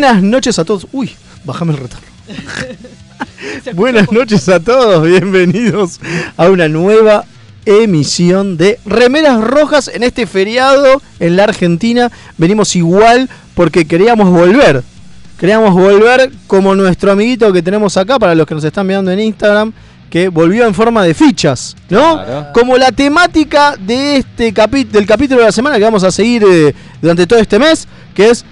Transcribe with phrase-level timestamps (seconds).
[0.00, 0.86] Buenas noches a todos.
[0.92, 1.10] Uy,
[1.44, 2.06] bájame el retorno.
[3.74, 5.98] Buenas noches a todos, bienvenidos
[6.36, 7.24] a una nueva
[7.66, 12.12] emisión de Remeras Rojas en este feriado en la Argentina.
[12.36, 14.84] Venimos igual porque queríamos volver.
[15.36, 19.18] Queríamos volver como nuestro amiguito que tenemos acá, para los que nos están mirando en
[19.18, 19.72] Instagram,
[20.10, 22.22] que volvió en forma de fichas, ¿no?
[22.24, 22.46] Claro.
[22.54, 26.44] Como la temática de este capi- del capítulo de la semana que vamos a seguir
[26.48, 28.44] eh, durante todo este mes, que es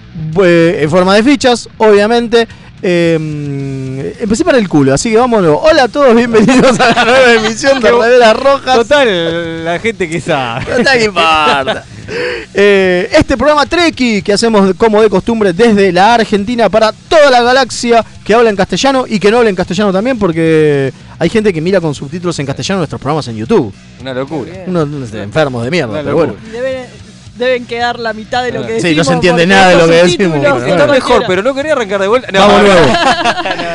[0.44, 2.47] eh, en forma de fichas, obviamente.
[2.82, 5.59] Eh, empecé para el culo, así que vámonos.
[5.60, 8.77] Hola a todos, bienvenidos a la nueva emisión de Remeras Rojas.
[8.77, 10.66] Total, la gente que sabe.
[10.78, 11.84] Está que importa.
[12.54, 17.43] Eh, este programa Treki que hacemos como de costumbre desde la Argentina para toda la
[17.43, 21.53] galaxia que habla en castellano y que no habla en castellano también porque hay gente
[21.53, 23.75] que mira con subtítulos en castellano nuestros programas en YouTube.
[24.00, 24.53] Una locura.
[24.69, 26.34] Unos enfermos de mierda, pero bueno.
[27.38, 28.97] Deben, quedar la mitad de lo que Sí, decimos.
[28.98, 30.86] no se entiende nada de lo que decimos, Está bueno.
[30.88, 32.28] mejor, pero no quería arrancar de vuelta.
[32.32, 32.80] No, Vamos no, luego.
[32.86, 32.92] no,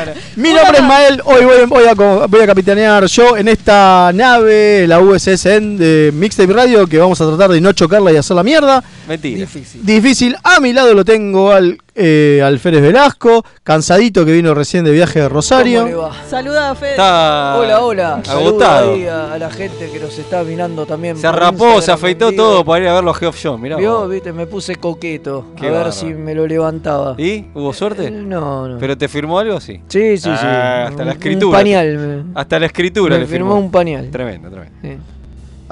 [0.06, 0.12] no.
[0.36, 4.10] Mi nombre es Mael, hoy voy, voy a, co- voy a capitanear yo en esta
[4.14, 8.34] nave, la USSN de Mixtape Radio, que vamos a tratar de no chocarla y hacer
[8.36, 8.82] la mierda.
[9.12, 9.40] Mentira.
[9.40, 9.84] Difícil.
[9.84, 10.36] Difícil.
[10.42, 15.20] A mi lado lo tengo al eh, Alférez Velasco, cansadito que vino recién de viaje
[15.20, 16.10] de ¿Cómo le Rosario.
[16.28, 16.90] Saluda a Fede.
[16.92, 18.22] Está Hola, hola.
[18.26, 18.94] Agotado.
[18.94, 21.16] ahí a, a la gente que nos está mirando también.
[21.16, 23.60] Se Instagram se afeitó todo para ir a ver los Geoff John.
[23.60, 23.76] Mirá.
[23.76, 25.48] Vio, viste, me puse coqueto.
[25.60, 27.14] Qué a ver si me lo levantaba.
[27.18, 27.46] ¿Y?
[27.54, 28.10] ¿Hubo Eh, suerte?
[28.10, 28.78] No, no.
[28.78, 29.60] ¿Pero te firmó algo?
[29.60, 29.80] Sí.
[29.88, 30.28] sí, sí, sí.
[30.30, 31.58] Ah, hasta la escritura.
[31.58, 32.24] Un pañal.
[32.34, 33.60] Hasta la escritura me le firmó firmó.
[33.66, 34.08] un pañal.
[34.10, 34.78] Tremendo, tremendo.
[34.80, 34.96] Sí.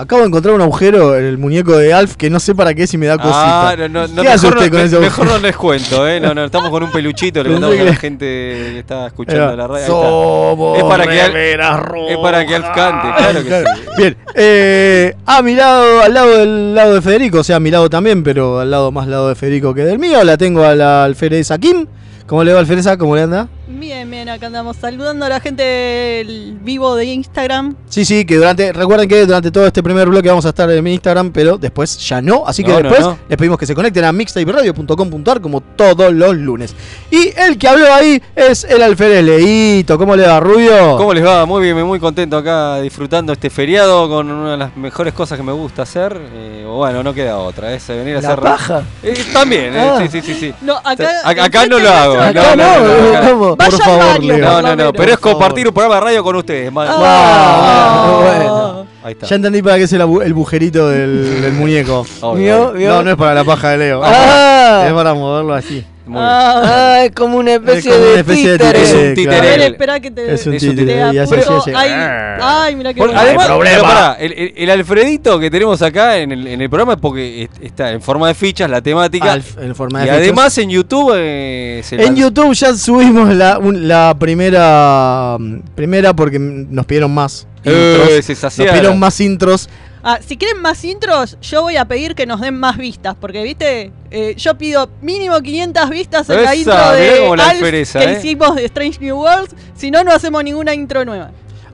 [0.00, 2.86] Acabo de encontrar un agujero en el muñeco de Alf que no sé para qué
[2.86, 3.68] si me da cosita.
[3.70, 5.40] Ah, no, no, no, ¿Qué hace mejor, usted no, con ese mejor agujero?
[5.40, 6.20] no les cuento, ¿eh?
[6.20, 9.54] No, no, estamos con un peluchito, le contamos a la que- gente que está escuchando
[9.56, 9.86] la radio.
[9.86, 13.82] Somos Es para que es para que Alf cante, claro que sí.
[13.98, 17.70] Bien, eh, a mi lado, al lado del lado de Federico, o sea, a mi
[17.70, 20.74] lado también, pero al lado más lado de Federico que del mío, la tengo a
[20.74, 21.86] la Alférez Kim.
[22.26, 22.86] ¿Cómo le va Alférez?
[22.98, 23.48] ¿Cómo le anda?
[23.72, 27.76] Bien, bien, acá andamos saludando a la gente del vivo de Instagram.
[27.88, 30.82] Sí, sí, que durante, recuerden que durante todo este primer bloque vamos a estar en
[30.82, 33.18] mi Instagram, pero después ya no, así que No, después no.
[33.28, 36.74] les pedimos que se conecten a mixtaperadio.com.ar como todos los lunes.
[37.10, 40.96] Y el que habló ahí es el Alférez Leito, ¿cómo le va Rubio?
[40.96, 41.46] ¿Cómo les va?
[41.46, 45.44] Muy bien, muy contento acá disfrutando este feriado con una de las mejores cosas que
[45.44, 46.20] me gusta hacer.
[46.34, 48.40] Eh, o bueno, no queda otra, es venir a La hacer.
[48.40, 48.82] paja.
[49.02, 49.98] Eh, también, eh, Ah.
[50.02, 50.54] sí, sí, sí, sí.
[50.60, 54.38] No, acá, Acá- acá no lo hago, Acá no, no, Por favor, Leo.
[54.38, 56.72] No, no, no, pero es compartir un programa de radio con ustedes.
[56.76, 58.20] Ah, Ah.
[58.22, 58.86] bueno.
[59.02, 59.26] Ahí está.
[59.26, 60.04] Ya entendí para qué es el,
[60.34, 62.06] bujerito del, del muñeco.
[62.22, 64.02] No, no es para la paja de Leo.
[64.04, 64.84] Ah.
[64.86, 65.84] Es para moverlo así.
[66.10, 66.20] Muy.
[66.22, 66.62] Ah.
[66.64, 68.82] Ah, es como una especie Es como de una especie de títere.
[68.82, 71.70] Es un títere, espera que te, Es un Es un títere, así.
[71.74, 71.90] Ay,
[72.42, 73.20] ay, mira qué Por- bueno.
[73.20, 73.76] además, problema.
[73.76, 76.98] pero pará, el, el- el Alfredito que tenemos acá en el, en el programa es
[77.00, 79.32] porque est- está en forma de fichas la temática.
[79.32, 80.22] Alf, en forma de y fichas.
[80.22, 85.36] además en YouTube eh, se En YouTube ya subimos la, un- la primera
[85.74, 88.24] primera porque nos pidieron más Eh, intros.
[88.24, 89.68] se Nos pidieron más intros.
[90.02, 93.16] Ah, si quieren más intros, yo voy a pedir que nos den más vistas.
[93.20, 97.50] Porque, viste, Eh, yo pido mínimo 500 vistas en la intro mirá de cómo la
[97.50, 98.18] Alf que eh.
[98.18, 99.54] hicimos de Strange New Worlds.
[99.76, 101.30] Si no, no hacemos ninguna intro nueva.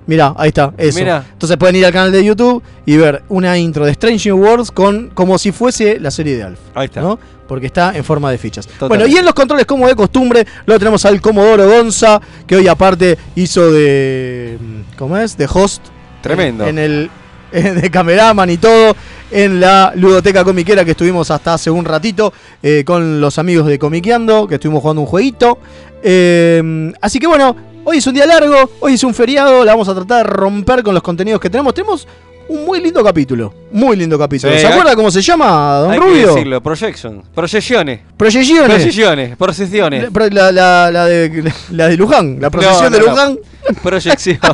[0.07, 0.99] Mira, ahí está, eso.
[0.99, 1.25] Mirá.
[1.33, 4.71] Entonces pueden ir al canal de YouTube y ver una intro de Strange New Worlds
[4.71, 6.61] con como si fuese la serie de Alf.
[6.75, 7.01] Ahí está.
[7.01, 7.19] ¿no?
[7.49, 8.67] Porque está en forma de fichas.
[8.67, 9.05] Totalmente.
[9.05, 12.69] Bueno, y en los controles, como de costumbre, lo tenemos al Comodoro Gonza, que hoy
[12.69, 14.59] aparte hizo de.
[14.99, 15.37] ¿Cómo es?
[15.37, 15.83] De host.
[16.23, 16.67] Tremendo.
[16.67, 17.11] En el.
[17.53, 18.97] De cameraman y todo.
[19.31, 22.33] En la ludoteca comiquera que estuvimos hasta hace un ratito.
[22.63, 24.47] eh, con los amigos de Comiqueando.
[24.47, 25.59] Que estuvimos jugando un jueguito.
[26.03, 28.71] Eh, así que bueno, hoy es un día largo.
[28.81, 29.65] Hoy es un feriado.
[29.65, 31.75] La vamos a tratar de romper con los contenidos que tenemos.
[31.75, 32.07] Tenemos
[32.49, 33.53] un muy lindo capítulo.
[33.73, 34.53] Muy lindo capítulo.
[34.53, 36.29] Sí, ¿Se hay- acuerda cómo se llama, don Hay que Rubio?
[36.35, 37.23] decirlo, projection.
[37.35, 38.01] Proyecciones.
[38.17, 38.69] Proyecciones.
[38.75, 39.37] Proyecciones.
[39.37, 40.09] Procesiones.
[40.13, 43.11] La, la, la- la de, la de Luján, la procesión No, de no, no.
[43.13, 43.39] Luján.
[43.83, 44.39] Proyección.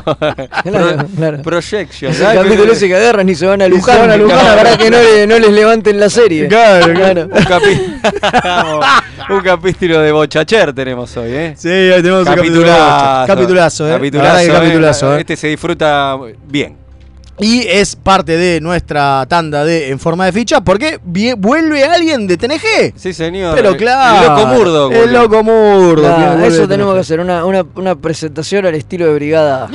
[0.63, 1.43] Claro, claro.
[1.43, 2.13] Projection.
[2.15, 3.99] El capítulo ese que agarran y se van a Y se Luján.
[4.01, 4.39] van a Luján.
[4.39, 6.49] Luján para que no, le- no les levanten la serie.
[6.49, 7.23] Claro, claro.
[7.25, 8.01] Un, capi-
[9.31, 11.55] un capítulo de bochacher tenemos hoy, ¿eh?
[11.57, 12.67] Sí, ahí tenemos un capítulo.
[12.67, 13.27] Capitulazo.
[13.27, 13.93] Capitulazo, eh.
[13.93, 14.53] Capitulazo, que eh.
[14.53, 15.21] capitulazo, eh.
[15.21, 16.17] Este se disfruta
[16.49, 16.77] bien.
[17.43, 20.99] Y es parte de nuestra tanda de En Forma de Ficha porque
[21.37, 22.95] vuelve alguien de TNG.
[22.97, 23.55] Sí, señor.
[23.57, 24.23] Pero claro.
[24.23, 24.91] El loco murdo.
[24.93, 26.45] El loco murdo.
[26.47, 29.69] Eso tenemos que hacer, una, una, una presentación al estilo de brigada.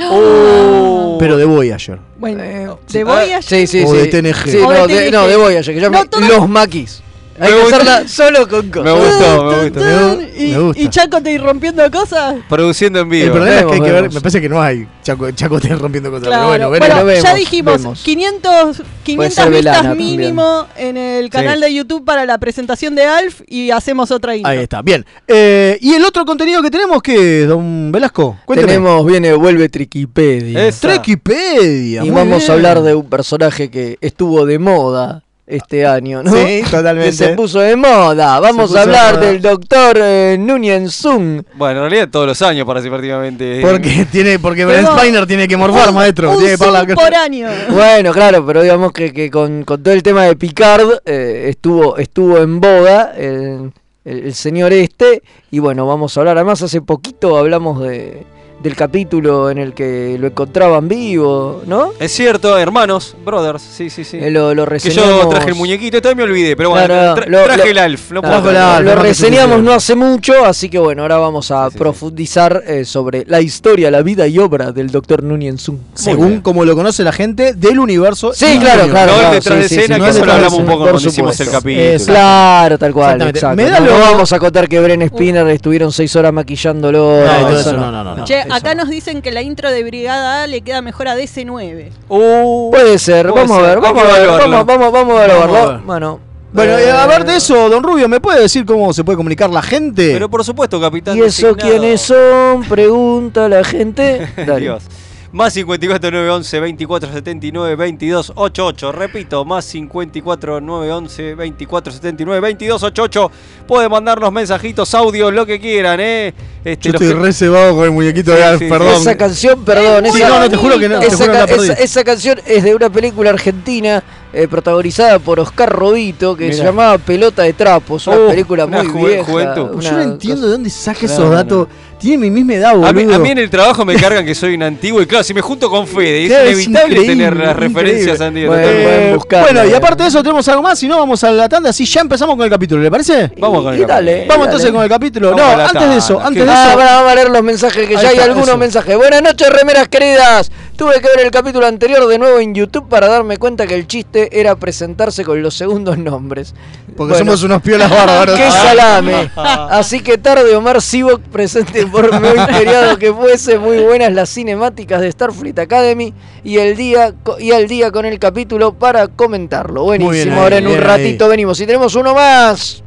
[1.18, 1.98] Pero de Voyager.
[2.18, 3.42] Bueno, Eh, de Ah, Voyager.
[3.42, 3.96] Sí, sí, O sí.
[3.96, 4.50] de TNG.
[4.50, 5.12] Sí, O no, de TNG.
[5.12, 7.02] no, de Voyager, que llaman No, todas- Los Maquis.
[7.40, 7.76] Hay Me que gusta.
[7.76, 8.92] hacerla solo con cosas.
[8.94, 9.80] gustó, me gustó.
[9.80, 10.82] Me gu- y, me gusta.
[10.82, 12.34] y Chaco te ir rompiendo cosas.
[12.48, 13.34] Produciendo en El vivo.
[13.34, 14.14] problema es que hay que ver, Vemos.
[14.14, 16.28] me parece que no hay Chaco, Chaco te rompiendo cosas.
[16.28, 16.48] Claro.
[16.50, 17.04] Pero bueno, Bueno, veremos.
[17.04, 18.02] Bueno, ya vemos, dijimos vemos.
[18.02, 19.50] 500, 500 ser vistas
[19.82, 24.34] Velana mínimo en el canal de YouTube para la presentación de Alf y hacemos otra
[24.36, 24.50] intro.
[24.50, 25.06] Ahí está, bien.
[25.26, 28.36] Eh, ¿Y el otro contenido que tenemos qué, don Velasco?
[28.44, 28.72] Cuénteme.
[28.72, 30.70] Tenemos, viene, vuelve Triquipedia.
[30.72, 32.02] Trekipedia.
[32.04, 32.50] Y muy vamos bien.
[32.50, 36.32] a hablar de un personaje que estuvo de moda este año, ¿no?
[36.32, 37.10] Sí, totalmente.
[37.10, 38.38] Que se puso de moda.
[38.40, 41.42] Vamos a hablar del doctor eh, Nunien Sung.
[41.54, 43.60] Bueno, en realidad todos los años participativamente.
[43.62, 46.30] Porque tiene, porque Brent Spiner tiene que morfar, Un- maestro.
[46.32, 47.48] Un tiene que pagar la- por año.
[47.70, 51.96] Bueno, claro, pero digamos que, que con, con todo el tema de Picard eh, estuvo,
[51.98, 53.72] estuvo en boga el,
[54.04, 55.22] el- el señor este.
[55.50, 56.36] Y bueno, vamos a hablar.
[56.38, 58.24] Además, hace poquito hablamos de,
[58.62, 61.92] del capítulo en el que lo encontraban vivo, ¿no?
[62.00, 64.18] Es cierto, hermanos, brothers, sí, sí, sí.
[64.20, 65.22] Eh, lo, lo que reseñamos.
[65.22, 67.78] yo traje el muñequito, todavía me olvidé, pero bueno, Claro, tra- lo- traje lo- el
[67.78, 68.10] Alf.
[68.12, 68.40] No puedo.
[68.52, 71.70] Lo no, que reseñamos se no hace mucho, así que bueno, ahora vamos a Sí,
[71.70, 71.78] sí, sí.
[71.78, 75.78] profundizar eh, sobre la historia, la vida y obra del doctor Nunien Sung.
[75.94, 76.40] Según bien.
[76.40, 78.32] como lo conoce la gente del universo.
[78.34, 79.12] Sí, y claro, claro.
[79.12, 80.78] No el claro, detrás de sí, escena, sí, que no eso lo hablamos un poco
[80.80, 82.04] cuando hicimos el capítulo.
[82.06, 83.22] Claro, tal cual.
[83.22, 83.56] Exacto.
[83.56, 87.24] Me da no, lo- no vamos a contar que Bren Spinner estuvieron seis horas maquillándolo.
[87.24, 88.47] No, no, eso no.
[88.48, 88.82] Eso acá no.
[88.82, 91.90] nos dicen que la intro de Brigada A le queda mejor a DC9.
[92.08, 94.90] Uh, Puede ser, Puede vamos ser, a ver, vamos a ver, vamos, vamos, vamos a
[94.90, 95.72] Vamos a evaluarlo.
[95.72, 95.80] ver.
[95.86, 96.20] Bueno,
[96.52, 99.16] Bueno, y eh, a ver de eso, don Rubio, ¿me puede decir cómo se puede
[99.16, 100.10] comunicar la gente?
[100.12, 101.16] Pero por supuesto, capitán.
[101.16, 101.56] ¿Y eso designado.
[101.78, 102.64] quiénes son?
[102.68, 104.28] Pregunta la gente.
[104.46, 104.60] Dale.
[104.60, 104.82] Dios.
[105.30, 108.92] Más 54 911 24 79 22 88.
[108.92, 113.30] Repito, más 54 911 24 79 22 88.
[113.66, 116.32] Pueden mandarnos mensajitos, audios, lo que quieran, ¿eh?
[116.64, 118.70] Este, Yo estoy que- reservado con el muñequito de Sí, Alf, sí, sí.
[118.70, 118.94] perdón.
[119.02, 121.32] Esa canción, perdón, Sí, esa, no, no, te juro que no, te esa, juro que
[121.32, 121.64] ca- la perdí.
[121.64, 124.02] esa- esa canción es de una película argentina
[124.32, 128.82] eh, protagonizada por Oscar Robito que se llamaba Pelota de Trapos, una Uh, película una
[128.82, 129.24] muy ju- vieja.
[129.24, 129.80] juventud.
[129.80, 131.68] Yo no entiendo de dónde saca No, esos no, datos.
[131.98, 133.16] Tiene mi misma edad, A mí, boludo.
[133.16, 135.40] a mí en el trabajo me cargan que soy un antiguo y claro, si me
[135.40, 138.56] junto con Fede, es Claro, es inevitable tener las referencias antiguas.
[138.60, 139.76] Bueno, Eh, bueno, y eh.
[139.76, 142.36] aparte de eso tenemos algo más, si no vamos a la tanda, así ya empezamos
[142.36, 143.32] con el capítulo, ¿le parece?
[143.38, 144.28] Vamos con el dale, capítulo.
[144.28, 144.44] Vamos dale.
[144.44, 145.30] entonces con el capítulo.
[145.34, 146.48] Vamos no, antes de eso, antes ¿qué?
[146.48, 146.74] de Ah, eso.
[146.76, 148.58] bueno, vamos a leer los mensajes, que Ahí ya hay está, algunos eso.
[148.58, 148.96] mensajes.
[148.96, 150.50] Buenas noches, remeras queridas.
[150.78, 153.88] Tuve que ver el capítulo anterior de nuevo en YouTube para darme cuenta que el
[153.88, 156.54] chiste era presentarse con los segundos nombres.
[156.96, 158.36] Porque Bueno, somos unos piolas bárbaros.
[158.38, 159.28] ¡Qué salame!
[159.36, 165.00] Así que tarde Omar Sivok presente por muy feriado que fuese muy buenas las cinemáticas
[165.00, 169.82] de Starfleet Academy y el día y al día con el capítulo para comentarlo.
[169.82, 171.30] Buenísimo, bien ahí, ahora en un ratito ahí.
[171.32, 171.60] venimos.
[171.60, 172.84] Y tenemos uno más.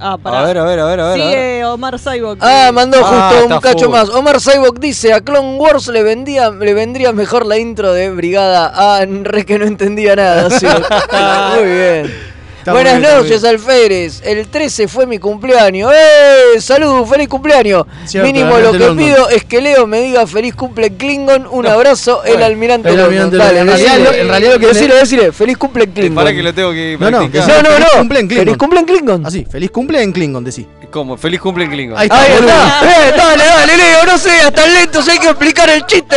[0.00, 0.40] Ah, pará.
[0.40, 1.20] A ver, a ver, a ver, a ver.
[1.20, 2.38] Sigue Omar Saibok.
[2.40, 3.92] Ah, mandó Ah, justo un cacho full.
[3.94, 4.08] más.
[4.10, 8.72] Omar Saibok dice, a Clone Wars le vendía, le vendría mejor la intro de Brigada
[8.74, 10.50] A, re que no entendía nada.
[10.50, 10.66] sí.
[11.56, 12.14] muy bien.
[12.58, 14.20] Está Buenas bien, noches, Alférez.
[14.24, 15.92] El 13 fue mi cumpleaños.
[15.94, 16.60] ¡Eh!
[16.60, 17.06] ¡Salud!
[17.06, 17.84] ¡Feliz cumpleaños!
[18.04, 18.96] Cierto, Mínimo lo que London.
[19.06, 21.46] pido es que Leo me diga feliz cumple Klingon.
[21.50, 23.60] Un abrazo, el almirante el almirante Dale.
[23.60, 26.14] En realidad lo- en realidad lo que decile, decile, feliz cumple Klingon.
[26.16, 27.98] Para que lo tengo que No, no, que No, no, Feliz no.
[27.98, 28.44] cumple en Klingon.
[28.46, 29.26] Feliz cumple en Klingon.
[29.26, 30.66] Así, feliz cumple en Klingon, decí.
[30.90, 31.16] ¿Cómo?
[31.16, 31.98] Feliz cumple en Klingon.
[31.98, 32.80] Ahí está, Ahí está.
[33.08, 36.16] Eh, dale, dale, Leo, no seas tan lento, si hay que explicar el chiste.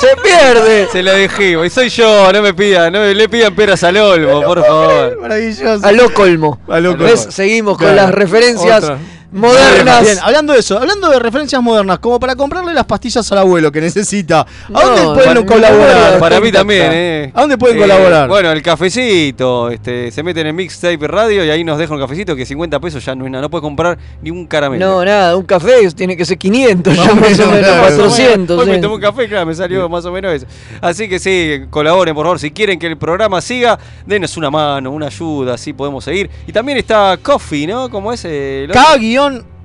[0.00, 0.88] Se pierde.
[0.90, 3.96] Se la dejé, y soy yo, no me pidan, no me- le pidan peras al
[3.96, 5.18] olmo, por favor.
[5.20, 5.86] Maravilloso.
[5.86, 6.58] A lo colmo.
[6.68, 7.16] A lo colmo.
[7.16, 8.02] Seguimos con Claro.
[8.02, 8.98] las referencias Otra.
[9.34, 10.02] Modernas.
[10.02, 13.70] Bien, hablando de eso, hablando de referencias modernas, como para comprarle las pastillas al abuelo
[13.72, 16.18] que necesita, ¿a No, dónde para- pueden colaborar?
[16.18, 17.32] Para mí también, ¿eh?
[17.34, 18.28] ¿A dónde pueden colaborar?
[18.28, 22.36] Bueno, el cafecito, este, se meten en Mixtape Radio y ahí nos dejan un cafecito
[22.36, 24.86] que 50 pesos ya no es nada, no puedes comprar ni un caramelo.
[24.86, 27.80] No, nada, un café tiene que ser 500, Más ya más o menos, menos, claro.
[27.82, 28.58] 400.
[28.60, 30.46] Hoy me tomé un café, claro, me salió más o menos eso.
[30.80, 32.38] Así que sí, colaboren, por favor.
[32.38, 36.30] Si quieren que el programa siga, denos una mano, una ayuda, así podemos seguir.
[36.46, 37.90] Y también está Coffee, ¿no?
[37.90, 38.80] Como es el otro?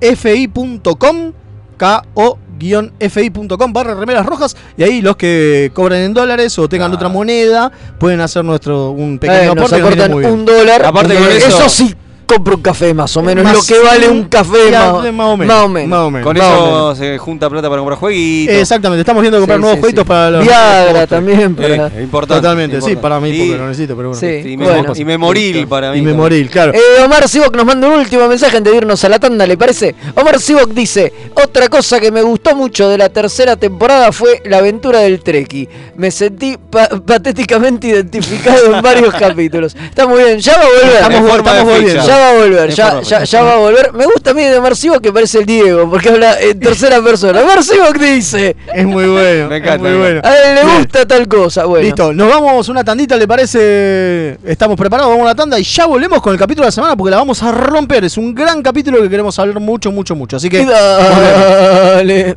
[0.00, 1.32] K-fi.com
[1.76, 6.94] K-o-fi.com barra remeras rojas y ahí los que cobran en dólares o tengan Ah.
[6.94, 10.84] otra moneda pueden hacer nuestro un pequeño Eh, aporte nos aportan un dólar.
[10.84, 11.94] Aparte Un eso- sí
[12.34, 13.44] compro un café más o menos.
[13.44, 15.88] Más- lo que vale un café más, más o menos, Más o menos.
[15.88, 16.26] más o menos.
[16.26, 16.98] Con eso menos.
[16.98, 18.54] se junta plata para comprar jueguitos.
[18.56, 20.08] Exactamente, estamos viendo comprar Sí, nuevos sí, jueguitos sí.
[20.08, 21.54] para los Viagra también.
[21.56, 21.86] Para...
[21.88, 22.42] Eh, importante.
[22.42, 24.20] Totalmente, sí, para mí porque Y- lo necesito, pero bueno.
[24.20, 24.48] Sí.
[24.50, 24.92] y, bueno.
[24.94, 25.98] y Memoril para mí.
[25.98, 26.72] Y memoril, claro.
[26.74, 29.56] Eh, Omar Sivok nos manda un último mensaje antes de irnos a la tanda, ¿le
[29.56, 29.94] parece?
[30.14, 34.58] Omar Sivok dice, otra cosa que me gustó mucho de la tercera temporada fue la
[34.58, 35.68] aventura del Treki.
[35.96, 39.74] Me sentí pa- patéticamente identificado en varios capítulos.
[39.74, 40.94] Está muy bien, ya va a volver.
[41.02, 42.06] Estamos, estamos volviendo.
[42.06, 43.92] Ya va va a volver, ya, ya, ya va a volver.
[43.92, 47.42] Me gusta a mí de Marcibo que parece el Diego, porque habla en tercera persona.
[47.44, 49.48] Marcibo que dice, Es muy bueno.
[49.48, 50.20] Me encanta, muy bueno.
[50.22, 50.78] a él le Bien.
[50.78, 51.64] gusta tal cosa.
[51.64, 54.38] Bueno, Listo, nos vamos una tandita, ¿le parece?
[54.44, 56.96] Estamos preparados, vamos a una tanda y ya volvemos con el capítulo de la semana
[56.96, 58.04] porque la vamos a romper.
[58.04, 60.36] Es un gran capítulo que queremos hablar mucho, mucho, mucho.
[60.36, 60.64] Así que.
[60.64, 62.36] Dale.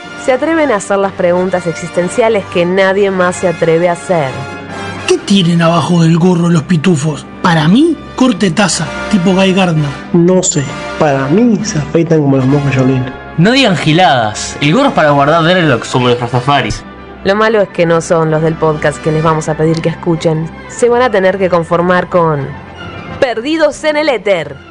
[0.23, 4.29] se atreven a hacer las preguntas existenciales que nadie más se atreve a hacer.
[5.07, 7.25] ¿Qué tienen abajo del gorro los pitufos?
[7.41, 9.89] Para mí, corte taza, tipo Guy Gardner.
[10.13, 10.63] No sé,
[10.99, 13.05] para mí se afeitan como los monjes Shaolin.
[13.37, 14.57] No digan giladas.
[14.61, 16.83] El gorro es para guardar dreadlocks como los rastafaris.
[17.23, 19.89] Lo malo es que no son los del podcast que les vamos a pedir que
[19.89, 20.49] escuchen.
[20.69, 22.47] Se van a tener que conformar con
[23.19, 24.70] Perdidos en el Éter.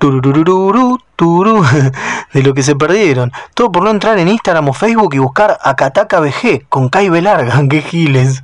[0.00, 1.64] tururururu, turú.
[2.32, 3.30] De lo que se perdieron.
[3.54, 7.62] Todo por no entrar en Instagram o Facebook y buscar Akataka BG con Kai Larga.
[7.70, 8.42] ¡Qué giles!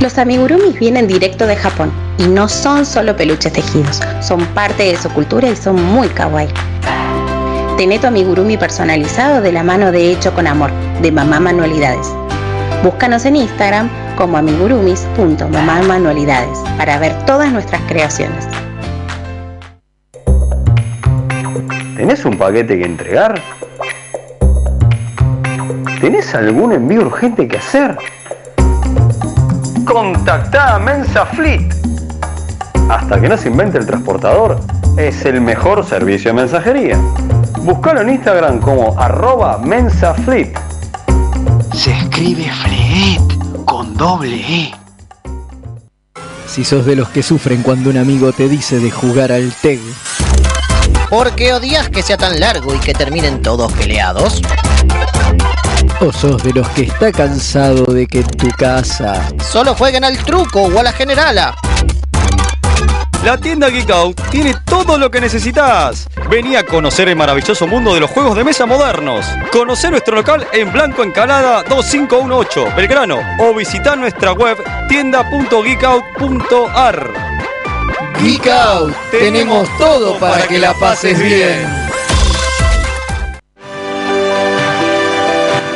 [0.00, 4.96] Los amigurumis vienen directo de Japón y no son solo peluches tejidos, son parte de
[4.96, 6.48] su cultura y son muy kawaii.
[7.78, 10.70] Tené tu amigurumi personalizado de la mano de Hecho con Amor,
[11.00, 12.12] de Mamá Manualidades.
[12.82, 18.46] Búscanos en Instagram como amigurumis.mamamanualidades para ver todas nuestras creaciones.
[21.96, 23.40] ¿Tenés un paquete que entregar?
[26.00, 27.96] ¿Tenés algún envío urgente que hacer?
[29.84, 31.74] Contactá a Mensa Fleet.
[32.88, 34.60] Hasta que no se invente el transportador,
[34.96, 36.98] es el mejor servicio de mensajería.
[37.62, 40.56] Buscalo en Instagram como arroba mensafleet.
[41.74, 44.72] Se escribe Fleet con doble E.
[46.46, 49.80] Si sos de los que sufren cuando un amigo te dice de jugar al TEG,
[51.08, 54.40] ¿Por qué odias que sea tan largo y que terminen todos peleados?
[56.00, 60.18] o sos de los que está cansado de que en tu casa Solo jueguen al
[60.18, 61.54] truco o a la generala.
[63.24, 66.06] La tienda Geek Out tiene todo lo que necesitas.
[66.30, 69.26] Vení a conocer el maravilloso mundo de los juegos de mesa modernos.
[69.50, 73.18] Conocer nuestro local en Blanco Encalada 2518, Belgrano.
[73.40, 74.56] O visitar nuestra web
[74.88, 77.35] tienda.geekout.ar.
[78.20, 81.66] Geek Out, tenemos todo para que la pases bien.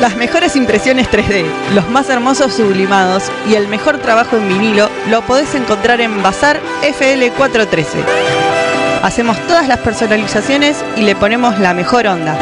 [0.01, 1.45] Las mejores impresiones 3D,
[1.75, 6.59] los más hermosos sublimados y el mejor trabajo en vinilo lo podés encontrar en Bazar
[6.83, 7.85] FL413.
[9.03, 12.39] Hacemos todas las personalizaciones y le ponemos la mejor onda.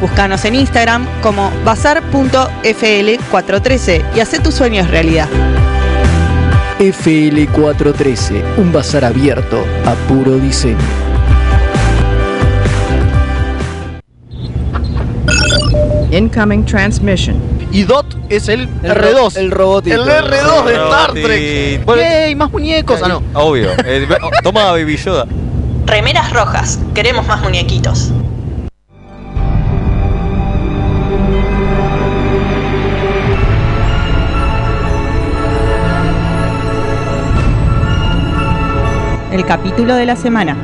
[0.00, 5.28] Búscanos en Instagram como bazar.fl413 y haz tus sueños realidad.
[6.78, 10.76] FL413, un bazar abierto a puro diseño.
[16.10, 17.36] Incoming transmission.
[17.72, 19.12] Y Dot es el, El R2.
[19.12, 20.02] ro- el robotito.
[20.02, 21.12] El R2 de Star.
[21.12, 21.84] Trek.
[21.84, 22.34] Bueno, ¡Yay!
[22.36, 23.00] Más muñecos.
[23.02, 23.22] Ah, no.
[23.34, 23.70] Obvio.
[23.84, 24.06] Eh,
[24.42, 25.26] toma Baby Yoda.
[25.86, 28.10] Remeras rojas, queremos más muñequitos.
[39.34, 40.56] El capítulo de la semana.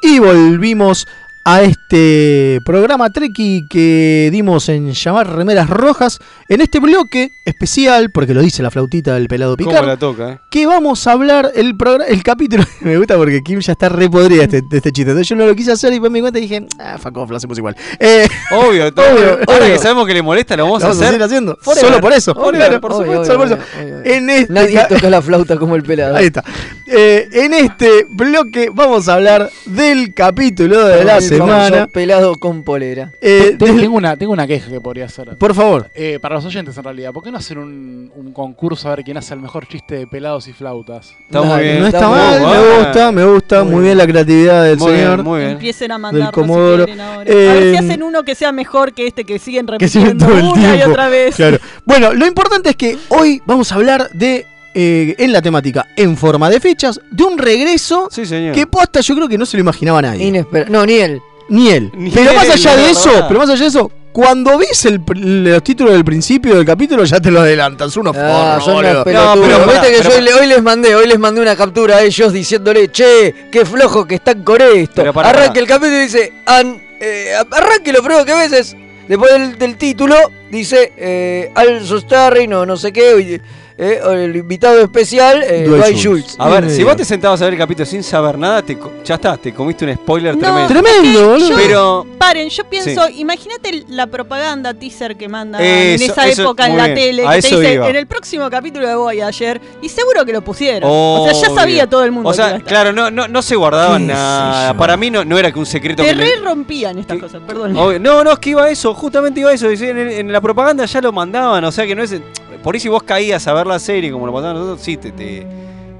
[0.00, 1.06] Y volvimos
[1.44, 8.32] a este programa Treki que dimos en llamar Remeras Rojas en este bloque especial, porque
[8.34, 10.38] lo dice la flautita del pelado ¿Cómo Picard, la toca, eh?
[10.50, 12.64] que vamos a hablar el programa, el capítulo.
[12.80, 15.10] Me gusta porque Kim ya está re podrida de este, de este chiste.
[15.10, 17.16] Entonces yo no lo quise hacer y después me di cuenta y dije, ah, fuck
[17.18, 17.76] off, lo hacemos igual.
[18.00, 19.72] Eh, Obvio, todo- Obvio, ahora obvio.
[19.74, 21.14] que sabemos que le molesta, lo vamos, Lo vamos a a hacer.
[21.14, 21.58] seguir haciendo.
[21.60, 21.88] Forever.
[21.88, 22.34] Solo por eso.
[22.34, 23.24] Forever, Claro, por obvio, supuesto.
[23.26, 24.00] solo por eso.
[24.04, 26.16] En este Nadie ca- toca la flauta como el pelado.
[26.16, 26.42] Ahí está.
[26.86, 31.86] Eh, en este bloque vamos a hablar del capítulo de la El famoso semana.
[31.86, 33.12] pelado con polera.
[33.20, 35.36] Eh, del- tengo, una, tengo una queja que podría hacer.
[35.36, 35.90] Por favor.
[35.94, 37.12] Eh, para los oyentes, en realidad.
[37.12, 40.06] ¿Por qué no hacer un, un concurso a ver quién hace el mejor chiste de
[40.06, 41.14] pelados y flautas?
[41.26, 41.80] Está muy bien.
[41.80, 43.64] No está Está mal, me gusta, me gusta.
[43.64, 45.22] Muy bien la creatividad del Muy bien, señor.
[45.24, 45.50] muy bien.
[45.52, 46.84] Empiecen a Comodoro.
[46.84, 47.14] si ahora.
[47.14, 47.28] a ver
[47.62, 50.38] si Eh, hacen uno que sea mejor que este que siguen que siguen repitiendo todo
[50.38, 50.78] el una tiempo.
[50.78, 51.36] y otra vez.
[51.36, 51.58] Claro.
[51.84, 56.16] Bueno, lo importante es que hoy vamos a hablar de, eh, en la temática, en
[56.16, 58.54] forma de fechas, de un regreso Sí, señor.
[58.54, 60.30] que posta yo creo que no se lo imaginaba nadie.
[60.30, 61.20] Inesper- no, ni él.
[61.48, 61.90] Ni él.
[61.94, 63.28] Ni pero más él, allá de eso, verdad.
[63.28, 65.18] pero más allá de eso, cuando ves el, pr-
[65.52, 67.90] los títulos del principio del capítulo ya te lo adelantan.
[67.90, 69.38] Son unos Ah, forros, son unos pelotudos.
[69.48, 71.96] pero Viste que pero yo hoy le- hoy les mandé, hoy les mandé una captura
[71.96, 75.12] a ellos diciéndole, che, qué flojo que están con esto.
[75.12, 75.46] Pará.
[75.54, 78.76] el capítulo y dice, "An- eh, arranque lo primero que ves es,
[79.08, 80.16] después del, del título,
[80.50, 83.40] dice, eh, Al Starry, no, no sé qué, y,
[83.76, 86.26] eh, el invitado especial, eh, Dwight Dwight Schultz.
[86.28, 86.36] Schultz.
[86.40, 88.92] A ver, si vos te sentabas a ver el capítulo sin saber nada, te co-
[89.04, 90.68] ya está, te comiste un spoiler No, tremendo.
[90.68, 91.48] Tremendo, boludo.
[91.50, 96.42] Yo- Pero Paren, yo pienso, imagínate la propaganda teaser que manda Eso, en esa eso,
[96.42, 97.88] época en muy la bien, tele, a que te eso dice iba.
[97.90, 100.88] en el próximo capítulo de Voyager, y seguro que lo pusieron.
[100.92, 101.54] o sea, ya Obvio.
[101.60, 102.28] sabía todo el mundo.
[102.30, 102.68] O que iba a sea, estar.
[102.68, 104.72] claro, no, no, no se guardaban ¿Qué sé nada.
[104.72, 104.78] yo?
[104.78, 107.42] Para mí no, no era que un secreto Te que le- re rompían estas cosas,
[107.46, 107.76] perdón.
[107.76, 107.98] Obvio.
[107.98, 109.68] No, no, es que iba eso, justamente iba eso.
[109.68, 112.14] dice, En, en la propaganda ya lo mandaban, o sea que no es.
[112.64, 115.12] Por ahí si vos caías a ver la serie como lo pasaban nosotros, sí, te,
[115.12, 115.46] te,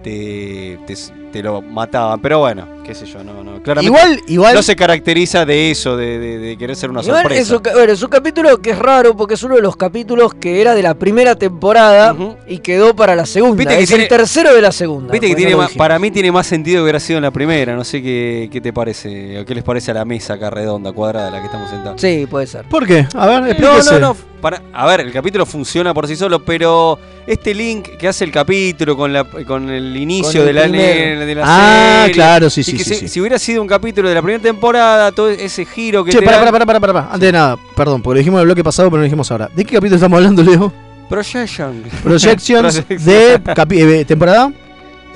[0.02, 0.94] te, te,
[1.34, 2.20] te lo mataban.
[2.20, 3.60] Pero bueno, qué sé yo, no, no.
[3.60, 4.54] Claramente Igual, igual.
[4.54, 7.42] no se caracteriza de eso, de, de- de querer ser una Igual sorpresa.
[7.42, 10.32] es un, bueno, es un capítulo que es raro porque es uno de los capítulos
[10.34, 12.14] que era de la primera temporada
[12.46, 13.56] y quedó para la segunda.
[13.56, 15.10] Viste que es tiene- el tercero de la segunda.
[15.12, 17.30] Viste que tiene no más- para mí tiene más sentido que hubiera sido en la
[17.30, 17.74] primera.
[17.74, 20.92] No sé qué, qué te parece, o qué les parece a la mesa acá redonda,
[20.92, 22.00] cuadrada, la que estamos sentados.
[22.00, 22.64] Sí, puede ser.
[22.68, 23.06] ¿Por qué?
[23.14, 23.92] A ver, No, explíquese.
[23.94, 24.16] no, no.
[24.40, 28.30] Para, a ver, el capítulo funciona por sí solo, pero este link que hace el
[28.30, 31.23] capítulo con, la, con el inicio Con de el la, primero.
[31.26, 32.14] De la Ah, serie.
[32.14, 33.08] claro, sí, y sí, que sí, si, sí.
[33.08, 36.24] si hubiera sido un capítulo de la primera temporada, todo ese giro que Che, te
[36.24, 38.46] para, dan- para, para, para, para, Antes de nada, perdón, porque lo dijimos en el
[38.46, 39.50] bloque pasado, pero no lo dijimos ahora.
[39.54, 40.72] ¿De qué capítulo estamos hablando, Leo?
[41.08, 41.82] Projection.
[42.02, 43.06] Projections Projection.
[43.06, 44.52] de eh, temporada.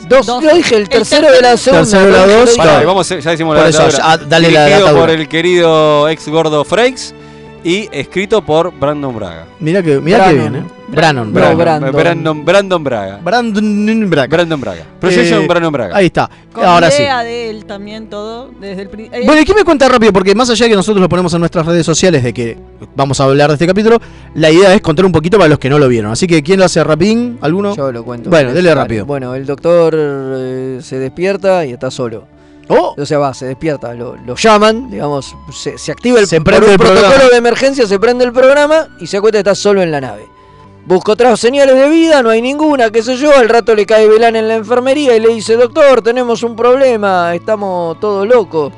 [0.08, 0.40] Dos, Dos.
[0.54, 1.82] dije el El tercero de la segunda.
[1.84, 4.92] Tercero de la dos, Pará, vamos, ya decimos Por la eso, ya, dale la atadura.
[5.00, 7.14] por el querido ex gordo Frakes
[7.64, 9.46] y escrito por Brandon Braga.
[9.60, 10.62] Mira que, mira que bien, eh.
[10.88, 11.58] Brannon, No, Brannon.
[11.58, 11.92] Brandon.
[11.92, 13.18] Brandon, Brandon Braga.
[13.22, 14.28] Brandon Braga.
[14.28, 14.84] Brandon Braga.
[15.00, 15.96] Projection Eh, Brandon Braga.
[15.96, 16.30] Ahí está.
[16.52, 17.02] Con Ahora sí.
[17.02, 19.24] idea de él también todo, desde el principio.
[19.26, 20.12] Bueno, ¿y qué me cuenta rápido?
[20.12, 22.56] Porque más allá de que nosotros lo ponemos en nuestras redes sociales de que
[22.96, 24.00] vamos a hablar de este capítulo,
[24.34, 26.10] la idea es contar un poquito para los que no lo vieron.
[26.12, 27.38] Así que, ¿quién lo hace rapidín?
[27.42, 27.76] ¿Alguno?
[27.76, 28.30] Yo lo cuento.
[28.30, 29.04] Bueno, dele rápido.
[29.04, 32.24] Bueno, el doctor eh, se despierta y está solo.
[32.68, 36.36] Oh, O sea, va, se despierta, lo, lo llaman, digamos, se, se activa el, Se
[36.36, 37.30] por prende un el protocolo programa.
[37.30, 40.28] de emergencia, se prende el programa y se cuenta que está solo en la nave.
[40.84, 44.08] Busca otras señales de vida, no hay ninguna, qué sé yo, al rato le cae
[44.08, 48.72] Belán en la enfermería y le dice, doctor, tenemos un problema, estamos todos locos.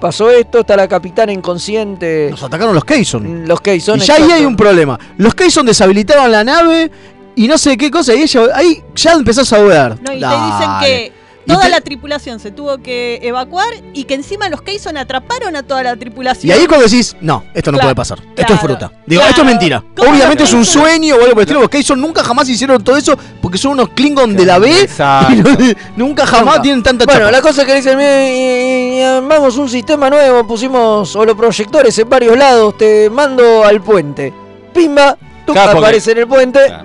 [0.00, 2.28] Pasó esto, está la capitana inconsciente.
[2.30, 3.46] nos atacaron los Keyson.
[3.46, 3.98] Los Keyson.
[3.98, 4.98] Y ya ahí hay un problema.
[5.18, 6.90] Los Keyson deshabilitaban la nave
[7.36, 8.12] y no sé qué cosa.
[8.14, 9.96] Y ella, ahí ya empezás a dudar.
[10.00, 11.12] No, y te dicen que
[11.46, 15.62] toda te- la tripulación se tuvo que evacuar y que encima los Keyson atraparon a
[15.62, 16.48] toda la tripulación.
[16.48, 18.18] Y ahí cuando decís, no, esto no Claro, puede pasar.
[18.36, 18.92] Esto es fruta.
[19.06, 19.30] Digo, claro.
[19.30, 19.84] esto es mentira.
[19.96, 21.60] ¿Cómo Obviamente es un sueño o algo por el estilo.
[21.60, 24.82] Los Keyson nunca jamás hicieron todo eso porque son unos Klingon de la B.
[24.82, 25.50] Exacto.
[25.96, 26.62] Nunca jamás Nunca.
[26.62, 27.32] tienen tanta Bueno, chapa.
[27.32, 31.98] la cosa es que dicen, "Mira, y- y- y armamos un sistema nuevo, pusimos holoproyectores
[31.98, 34.32] en varios lados, te mando al puente.
[34.72, 36.84] Pimba, tú Claro, porque- aparece en el puente Claro.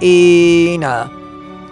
[0.00, 1.10] y nada.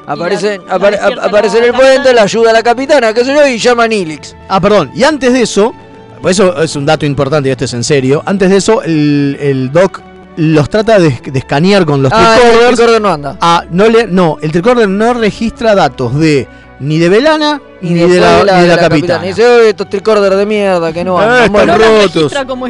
[0.06, 3.46] Aparece, la- apare- aparece en el puente, la ayuda a la capitana, qué sé yo,
[3.46, 4.34] y llama a Nilix.
[4.48, 4.90] Ah, perdón.
[4.94, 5.72] Y antes de eso,
[6.20, 8.22] pues eso es un dato importante y esto es en serio.
[8.26, 10.00] Antes de eso, el, el Doc
[10.36, 12.76] los trata de, de escanear con los Ah, el tricorders.
[12.76, 13.36] tricorder no anda.
[13.40, 16.48] Ah, no, le, no, el tricorder no registra datos de
[16.82, 18.88] ni de Belana ni, de, después la, ni de la capitana.
[18.88, 19.24] capitana.
[19.24, 21.36] Y dice, "Oye, estos tricorders de mierda que no Ah, andan".
[21.38, 22.14] están Bueno, No la rotos.
[22.14, 22.66] registra como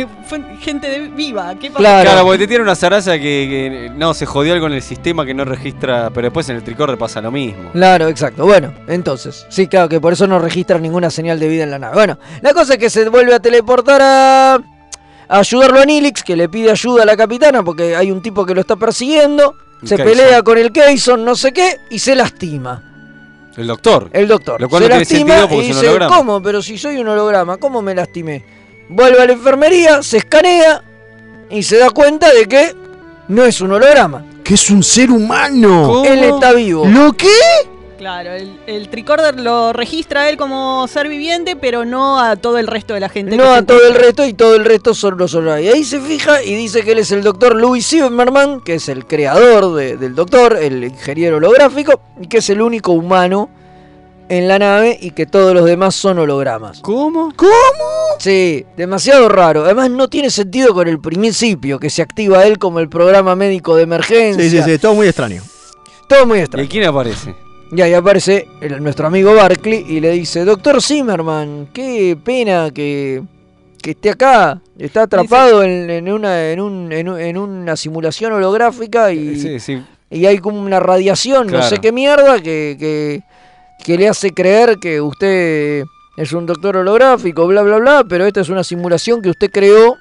[0.60, 1.54] gente de viva.
[1.58, 1.78] ¿Qué pasa?
[1.80, 2.10] Claro.
[2.10, 5.24] Claro, porque te tiene una zaraza que, que, no se jodió algo en el sistema
[5.26, 7.70] que no registra, pero después en el tricorder pasa lo mismo.
[7.72, 8.44] Claro, exacto.
[8.44, 11.78] Bueno, entonces, sí, claro que por eso no registra ninguna señal de vida en la
[11.78, 11.94] nave.
[11.94, 16.36] Bueno, la cosa es que se vuelve a teleportar a, a ayudarlo a Nilix, que
[16.36, 19.56] le pide ayuda a la capitana porque hay un tipo que lo está persiguiendo.
[19.82, 22.91] Se pelea con el Keyson, no sé qué, y se lastima.
[23.56, 24.10] El doctor.
[24.12, 24.60] El doctor.
[24.60, 26.16] Lo cual se no tiene lastima porque y dice, holograma.
[26.16, 26.42] ¿cómo?
[26.42, 28.44] Pero si soy un holograma, ¿cómo me lastimé?
[28.88, 30.82] Vuelve a la enfermería, se escanea
[31.50, 32.74] y se da cuenta de que
[33.28, 34.24] no es un holograma.
[34.42, 36.02] Que es un ser humano.
[36.04, 36.86] Él está vivo.
[36.86, 37.28] ¿Lo qué?
[38.02, 42.58] Claro, el, el tricorder lo registra a él como ser viviente, pero no a todo
[42.58, 43.36] el resto de la gente.
[43.36, 45.62] No a todo el resto y todo el resto son los hologramas.
[45.62, 48.88] Y ahí se fija y dice que él es el doctor Louis Zimmerman, que es
[48.88, 53.48] el creador de- del doctor, el ingeniero holográfico, y que es el único humano
[54.28, 56.80] en la nave y que todos los demás son hologramas.
[56.80, 57.32] ¿Cómo?
[57.36, 57.52] ¿Cómo?
[58.18, 59.64] Sí, demasiado raro.
[59.64, 63.76] Además no tiene sentido con el principio, que se activa él como el programa médico
[63.76, 64.42] de emergencia.
[64.42, 65.40] Sí, sí, sí, todo muy extraño.
[66.08, 66.68] Todo muy ¿Y extraño.
[66.68, 67.36] quién aparece?
[67.74, 73.22] Y ahí aparece el- nuestro amigo Barkley y le dice, Doctor Zimmerman, qué pena que,
[73.80, 74.60] que esté acá.
[74.78, 79.58] Está atrapado en, en una, en, un- en un- en una simulación holográfica y, Sí,
[79.58, 79.82] sí.
[80.10, 83.22] y hay como una radiación, no sé qué mierda, que, que,
[83.82, 85.84] que le hace creer que usted
[86.18, 89.96] es un doctor holográfico, bla, bla, bla, pero esta es una simulación que usted creó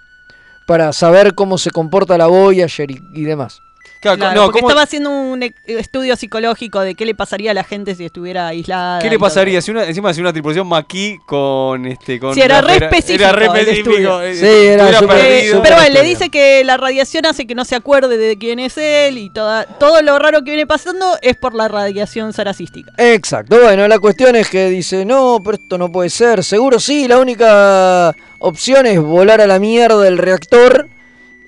[0.67, 3.61] para saber cómo se comporta la Voyager y, y demás.
[4.01, 7.51] Claro, Claro, no, porque ¿cómo- estaba haciendo un e- estudio psicológico de qué le pasaría
[7.51, 8.97] a la gente si estuviera aislada.
[8.99, 12.61] ¿Qué le pasaría si una, encima si una tripulación maquis con este con Sí, era
[12.61, 13.89] re específico Era re el específico.
[13.91, 14.21] estudio.
[14.23, 15.57] eh, Sí, era súper- perdido.
[15.57, 18.57] Eh, pero bueno, le dice que la radiación hace que no se acuerde de quién
[18.57, 22.91] es él y toda, todo lo raro que viene pasando es por la radiación saracística.
[22.97, 27.07] Exacto, bueno, la cuestión es que dice, no, pero esto no puede ser, seguro sí,
[27.07, 30.87] la única opción es volar a la mierda el reactor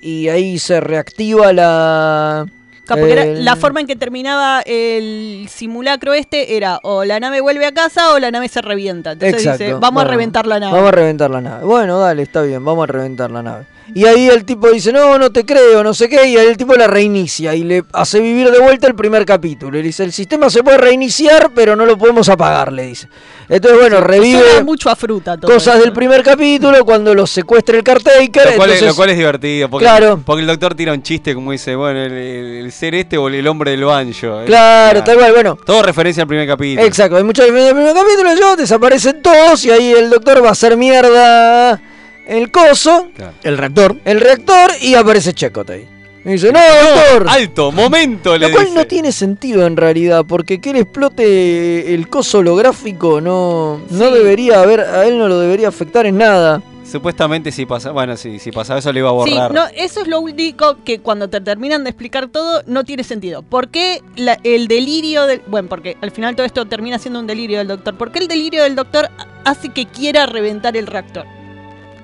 [0.04, 2.46] y ahí se reactiva la...
[2.84, 7.40] Claro, porque era- la forma en que terminaba el simulacro este era o la nave
[7.40, 9.12] vuelve a casa o la nave se revienta.
[9.12, 10.72] Entonces Exacto, dice, vamos a reventar la nave.
[10.74, 11.64] Vamos a reventar la nave.
[11.64, 13.64] Bueno, dale, está bien, vamos a reventar la nave.
[13.94, 16.58] Y ahí el tipo dice, no, no te creo, no sé qué, y ahí el
[16.58, 19.78] tipo la reinicia y le hace vivir de vuelta el primer capítulo.
[19.78, 23.08] Y le dice, el sistema se puede reiniciar, pero no lo podemos apagar, le dice.
[23.48, 27.82] Entonces, bueno, revive mucho a fruta todo cosas del primer capítulo cuando lo secuestra el
[27.84, 28.50] cartaker.
[28.50, 30.20] Lo cual, es, entonces- lo cual es divertido, porque, Claro.
[30.24, 33.28] porque el doctor tira un chiste como dice, bueno, el, el- el ser este o
[33.28, 34.40] el hombre del banjo.
[34.40, 34.44] eh.
[34.46, 35.56] Claro, tal cual, bueno.
[35.64, 36.86] Todo referencia al primer capítulo.
[36.86, 40.42] Exacto, hay mucha diferencia en el primer capítulo, yo, desaparecen todos y ahí el doctor
[40.42, 41.80] va a hacer mierda
[42.26, 43.08] el coso,
[43.42, 43.96] El reactor.
[44.04, 45.86] el reactor y aparece Checot ahí.
[46.24, 47.26] Y dice, no, doctor.
[47.28, 48.76] Alto, momento, le Lo cual dice.
[48.78, 54.60] no tiene sentido en realidad, porque que él explote el coso holográfico no, no debería
[54.62, 56.62] haber, a él no lo debería afectar en nada.
[56.90, 59.52] Supuestamente si pasa, bueno, sí, si pasaba eso le iba a Sí, borrar.
[59.52, 63.42] no, eso es lo único que cuando te terminan de explicar todo no tiene sentido.
[63.42, 65.42] ¿Por qué la- el delirio del...
[65.46, 67.96] Bueno, porque al final todo esto termina siendo un delirio del doctor.
[67.96, 69.10] ¿Por qué el delirio del doctor
[69.44, 71.26] hace que quiera reventar el reactor?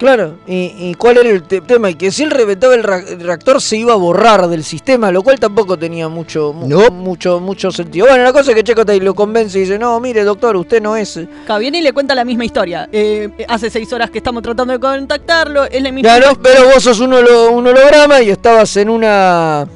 [0.01, 3.61] Claro, y, y cuál era el te- tema, y que si él reventaba el, reactor
[3.61, 8.07] se iba a borrar del sistema, lo cual tampoco tenía mucho mu- mucho mucho sentido.
[8.09, 10.97] Bueno, la cosa es que Checotay lo convence y dice, no, mire doctor, usted no
[10.97, 11.21] es...
[11.59, 12.89] Viene y le cuenta la misma historia.
[12.91, 15.65] Eh, hace seis horas que estamos tratando de contactarlo.
[15.67, 16.55] Es la misma Claro, historia.
[16.55, 19.67] pero vos sos un, holo- un holograma y estabas en una...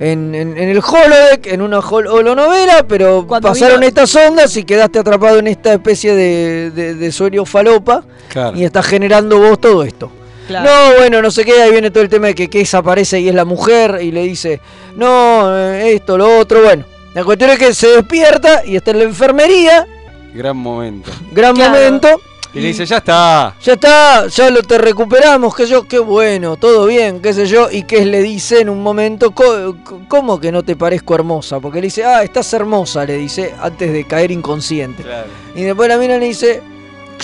[0.00, 4.56] En, en- en el holodeck, en una hol- holonovela, pero Cuando pasaron vino- estas ondas
[4.56, 8.56] y quedaste atrapado en esta especie de, de, de sueño falopa Claro.
[8.56, 10.10] y estás generando vos todo esto.
[10.46, 10.70] Claro.
[10.70, 13.28] No, bueno, no sé qué, ahí viene todo el tema de que Kess aparece y
[13.28, 14.60] es la mujer y le dice,
[14.96, 16.84] no, eh, esto, lo otro, bueno.
[17.14, 19.86] La cuestión es que se despierta y está en la enfermería,
[20.32, 21.10] Gran momento.
[21.32, 21.72] gran Claro.
[21.72, 22.20] momento.
[22.58, 23.54] Y le dice, ya está.
[23.62, 27.68] Ya está, ya lo te recuperamos, que yo, qué bueno, todo bien, qué sé yo,
[27.70, 31.60] y que le dice en un momento, "Co- co- ¿cómo que no te parezco hermosa?
[31.60, 35.02] Porque le dice, ah, estás hermosa, le dice, antes de caer inconsciente.
[35.02, 35.28] Claro.
[35.54, 36.60] Y después la mina le dice,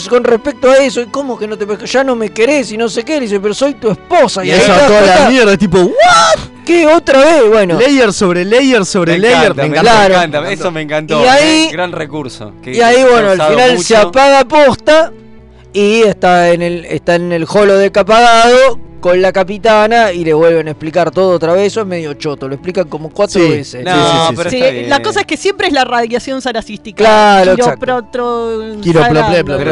[0.09, 1.87] con respecto a eso, ¿cómo que no te parezco?
[1.87, 4.45] Ya no me querés y no sé qué, le dice, pero soy tu esposa.
[4.45, 6.41] Y ahí eso te a das toda la mierda, tipo, ¿what?
[6.67, 7.43] ¿Qué otra vez?
[7.49, 7.79] Bueno.
[7.79, 9.37] Layer sobre layer sobre Me layer.
[9.53, 9.99] encanta, me encanta.
[9.99, 11.23] me encanta, eso me encantó.
[11.23, 12.53] Y ahí- eh, gran recurso.
[12.63, 13.83] que Y ahí, bueno, al final mucho.
[13.83, 15.13] se apaga posta
[15.75, 20.67] y está en el, está en el holodeck apagado con la capitana y le vuelven
[20.67, 21.67] a explicar todo otra vez.
[21.67, 23.51] Eso es medio choto, lo explican como cuatro Sí.
[23.51, 23.85] veces.
[23.85, 24.89] No, Sí, sí, sí, pero Sí, está bien.
[24.89, 27.05] la cosa es que siempre es la radiación saracística.
[27.05, 27.75] Claro, está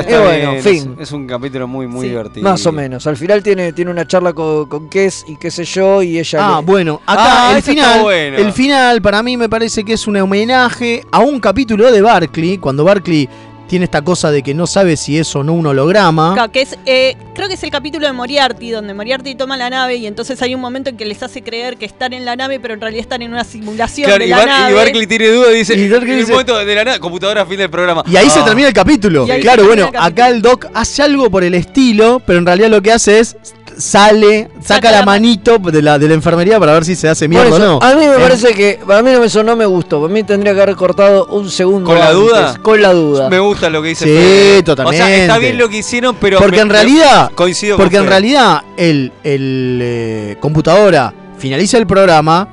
[0.06, 0.96] Eh, bueno, fin.
[0.98, 2.08] Es, es un capítulo muy, muy Sí.
[2.10, 2.44] divertido.
[2.48, 3.06] Más o menos.
[3.06, 6.38] Al final tiene, tiene una charla con, con Kes y qué sé yo, y ella.
[6.42, 8.36] Ah, le- bueno, acá Ah, el final, bueno.
[8.36, 12.58] el final para mí me parece que es un homenaje a un capítulo de Barkley,
[12.58, 13.28] cuando Barkley
[13.72, 16.34] tiene esta cosa de que no sabe si es o no un holograma.
[16.34, 19.70] Claro, que es, eh, creo que es el capítulo de Moriarty, donde Moriarty toma la
[19.70, 22.36] nave y entonces hay un momento en que les hace creer que están en la
[22.36, 24.72] nave, pero en realidad están en una simulación Claro, de y, la Bar- nave.
[24.72, 27.46] y Barkley tiene duda y dice, Y en el dice- momento de la nada, computadora,
[27.46, 28.04] fin del programa.
[28.06, 28.44] Y ahí se Ah.
[28.44, 29.26] termina el capítulo.
[29.40, 32.92] Claro, bueno, acá el Doc hace algo por el estilo, pero en realidad lo que
[32.92, 33.36] hace es
[33.82, 36.94] sale, saca, Saca la la ma- manito de la, de la enfermería para ver si
[36.94, 37.78] se hace mierda o no.
[37.82, 38.78] A mí me Eh, parece que.
[38.86, 40.00] Para mí eso no me gustó.
[40.00, 41.86] Para mí tendría que haber cortado un segundo.
[41.90, 42.58] ¿Con la antes, duda?
[42.62, 43.28] Con la duda.
[43.28, 44.50] Me gusta lo que dice Sí, Fede.
[44.50, 45.20] O sea, totalmente.
[45.22, 46.38] está bien lo que hicieron, pero.
[46.38, 51.86] porque me- en realidad, coincido porque con en realidad el, el eh, computadora finaliza el
[51.86, 52.48] programa,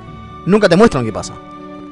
[0.46, 1.34] nunca te muestran qué pasa.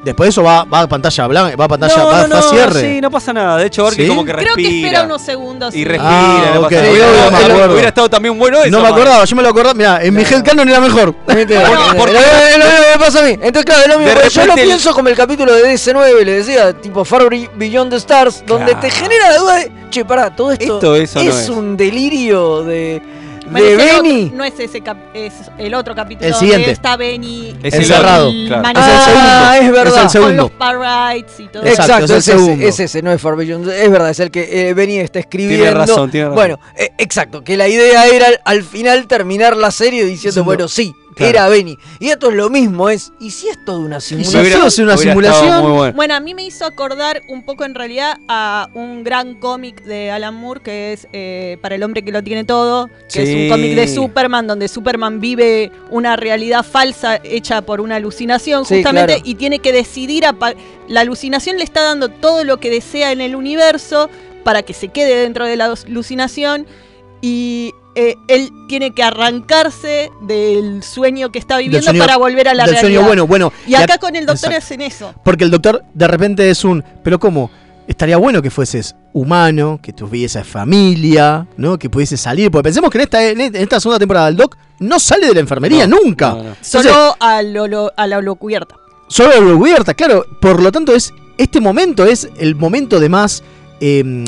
[0.08, 2.40] Después de eso va, va a pantalla blanca, va a pantalla, no, va, no, va
[2.40, 2.82] a cierre.
[2.82, 3.58] Sí, no pasa nada.
[3.58, 4.10] De hecho, Barkley ¿Sí?
[4.10, 4.70] como que Creo respira.
[4.70, 5.76] que espera unos segundos.
[5.76, 6.64] Y respira, Ah, no ok.
[6.70, 6.86] pasa nada.
[6.86, 7.74] Sí, Hubiera- obvio, me acuerdo.
[7.74, 8.70] Hubiera estado también bueno eso.
[8.72, 8.94] no me man.
[8.94, 9.74] acordaba, yo me lo acordaba.
[9.74, 11.14] Mira, en mi headcanon era mejor.
[11.26, 13.32] Porque- lo mismo que me pasa a mí.
[13.34, 14.22] Entonces, claro, es lo mismo.
[14.30, 17.24] Yo lo pienso como el capítulo de DC9, le decía, tipo Far
[17.56, 21.24] Beyond the Stars, donde te genera la duda de, che, pará, todo esto, Esto eso
[21.24, 21.50] no es, es.
[21.50, 23.02] un delirio de,
[23.52, 24.32] Bueno, de otro- Benny.
[24.34, 26.72] no es ese cap- es el otro capítulo El donde siguiente.
[26.72, 28.28] está Benny Es el el claro.
[28.30, 28.72] Es el segundo.
[28.76, 29.88] Ah, es verdad.
[29.88, 30.44] Es el con segundo.
[30.44, 31.64] los parrites y todo.
[31.66, 32.66] Exacto, Exacto, es el es, ese, segundo.
[32.68, 33.70] es ese, no es Far Beyond.
[33.70, 35.64] Es verdad, es el que eh, Benny está escribiendo.
[35.64, 36.36] Tiene razón, tiene razón.
[36.36, 40.44] Bueno, eh, exacto, que la idea era al, al final terminar la serie diciendo, Diciendo,
[40.44, 41.30] bueno, sí, claro.
[41.32, 41.78] era Benny.
[42.00, 44.42] Y esto es lo mismo, es, ¿y si es toda una si simulación?
[44.42, 45.62] hubiera- hace una hubiera simulación.
[45.64, 45.94] muy bueno.
[45.96, 50.12] Bueno, a mí me hizo acordar un poco en realidad a un gran cómic de
[50.12, 53.50] Alan Moore que es eh, Para el hombre que lo tiene todo, que es un
[53.50, 59.14] cómic de Superman donde Superman vive una realidad falsa hecha por una alucinación Sí, justamente
[59.16, 59.22] claro.
[59.26, 60.54] y tiene que decidir, apa-
[60.88, 64.10] la alucinación le está dando todo lo que desea en el universo
[64.44, 66.66] para que se quede dentro de la alucinación
[67.22, 72.54] y eh, él tiene que arrancarse del sueño que está viviendo sueño- para volver a
[72.54, 72.92] la del realidad.
[73.02, 73.54] sueño bueno, bueno.
[73.68, 74.58] y acá ac- con el doctor Exacto.
[74.66, 75.14] hacen eso.
[75.24, 76.84] Porque el doctor de repente es un.
[77.04, 77.50] Pero ¿cómo?
[77.88, 81.80] Estaría bueno que fueses humano, que tuviese familia, ¿no?
[81.80, 82.52] Que pudiese salir.
[82.52, 85.40] Porque pensemos que en esta, en esta segunda temporada el Doc no sale de la
[85.40, 86.30] enfermería No, nunca.
[86.32, 86.50] no, no.
[86.50, 88.76] Entonces, Solo a, lo, lo- a la holocubierta.
[89.08, 90.26] solo lo cubierta, claro.
[90.42, 93.44] Por lo tanto, es este momento es el momento de más.
[93.80, 94.26] eh,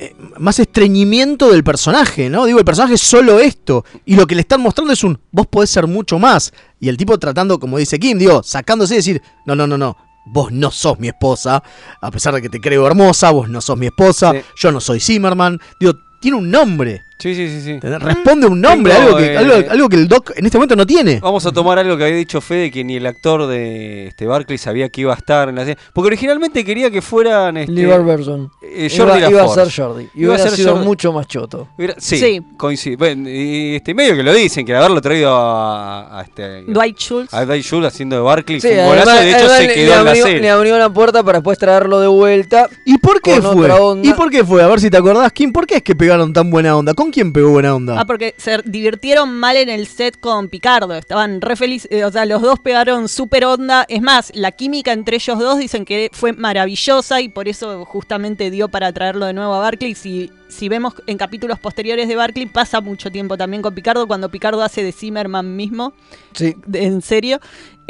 [0.00, 2.46] eh, más estreñimiento del personaje, ¿no?
[2.46, 3.84] Digo, el personaje es solo esto.
[4.04, 5.18] Y lo que le están mostrando es un.
[5.32, 6.52] Vos podés ser mucho más.
[6.78, 9.96] Y el tipo tratando, como dice Kim, digo, sacándose y decir: No, no, no, no.
[10.26, 11.62] Vos no sos mi esposa.
[12.00, 14.32] A pesar de que te creo hermosa, vos no sos mi esposa.
[14.32, 14.38] Sí.
[14.56, 15.58] Yo no soy Zimmerman.
[15.80, 17.02] Digo, tiene un nombre.
[17.18, 17.80] Sí, sí, sí, sí.
[17.80, 20.76] Responde un nombre, Tengo, algo, que, eh, algo, algo que el Doc en este momento
[20.76, 21.18] no tiene.
[21.20, 24.56] Vamos a tomar algo que había dicho Fede, que ni el actor de este Barclay
[24.58, 25.78] sabía que iba a estar en la serie.
[25.92, 28.50] Porque originalmente quería que fueran este, Berson.
[28.62, 29.70] eh, Iba, Jordi iba a LaForce.
[29.70, 30.08] ser Jordi.
[30.14, 30.84] Y Iba a ser sido Jordi.
[30.86, 31.68] mucho más choto.
[31.76, 32.40] Hubiera- sí, Sí.
[32.56, 32.96] coincide.
[32.96, 37.34] Bueno, y este medio que lo dicen, que haberlo traído a, a este Dwight Schultz.
[37.34, 39.74] a Dwight Schultz haciendo de Barkley Sí, un golazo, además- de hecho además se le-
[39.74, 40.40] quedó le en la abrió, serie.
[40.40, 42.68] le abrió la puerta para después traerlo de vuelta.
[42.84, 43.68] ¿Y por qué fue?
[44.04, 44.62] ¿Y por qué fue?
[44.62, 46.94] A ver si te acordás, Kim, ¿por qué es que pegaron tan buena onda?
[46.94, 48.00] ¿Con quién pegó buena onda?
[48.00, 50.94] Ah, porque se divirtieron mal en el set con Picardo.
[50.94, 51.90] Estaban re felices.
[51.90, 53.84] eh, o sea, los dos pegaron súper onda.
[53.88, 58.50] Es más, la química entre ellos dos dicen que fue maravillosa y por eso justamente
[58.50, 59.94] dio para traerlo de nuevo a Barclay.
[59.94, 64.30] Si, si vemos en capítulos posteriores de Barclay, pasa mucho tiempo también con Picardo cuando
[64.30, 65.92] Picardo hace de Zimmerman mismo.
[66.34, 66.54] Sí.
[66.72, 67.40] en serio.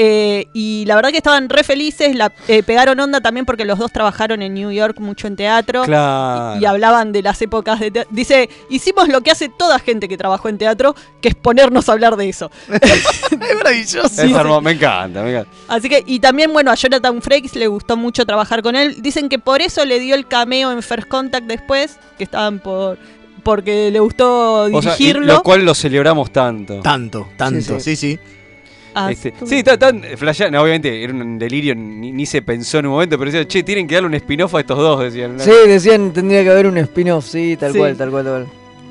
[0.01, 3.81] Eh, y la verdad que estaban re felices, la, eh, pegaron onda también porque los
[3.81, 5.83] dos trabajaron en New York mucho en teatro.
[5.83, 6.61] Claro.
[6.61, 8.11] Y hablaban de las épocas de teatro.
[8.15, 11.93] Dice, hicimos lo que hace toda gente que trabajó en teatro, que es ponernos a
[11.93, 12.49] hablar de eso.
[12.71, 14.07] es maravilloso.
[14.07, 15.51] Es hermoso, me encanta, me encanta.
[15.67, 19.03] Así que, y también, bueno, a Jonathan Frakes le gustó mucho trabajar con él.
[19.03, 22.99] Dicen que por eso le dio el cameo en First Contact después, que estaban por.
[23.43, 25.27] porque le gustó O sea, y dirigirlo.
[25.27, 26.81] lo cual lo celebramos tanto.
[26.83, 28.17] Tanto, tanto, sí, sí.
[28.95, 30.61] Ah, Este, sí, está tan flasheando.
[30.61, 33.87] Obviamente era un delirio, ni, ni se pensó en un momento, pero decían, che, tienen
[33.87, 35.01] que darle un spin-off a estos dos.
[35.01, 35.39] Decían.
[35.39, 37.79] Sí, decían tendría que haber un spin-off, sí, tal Sí.
[37.79, 38.47] cual, tal cual, tal cual.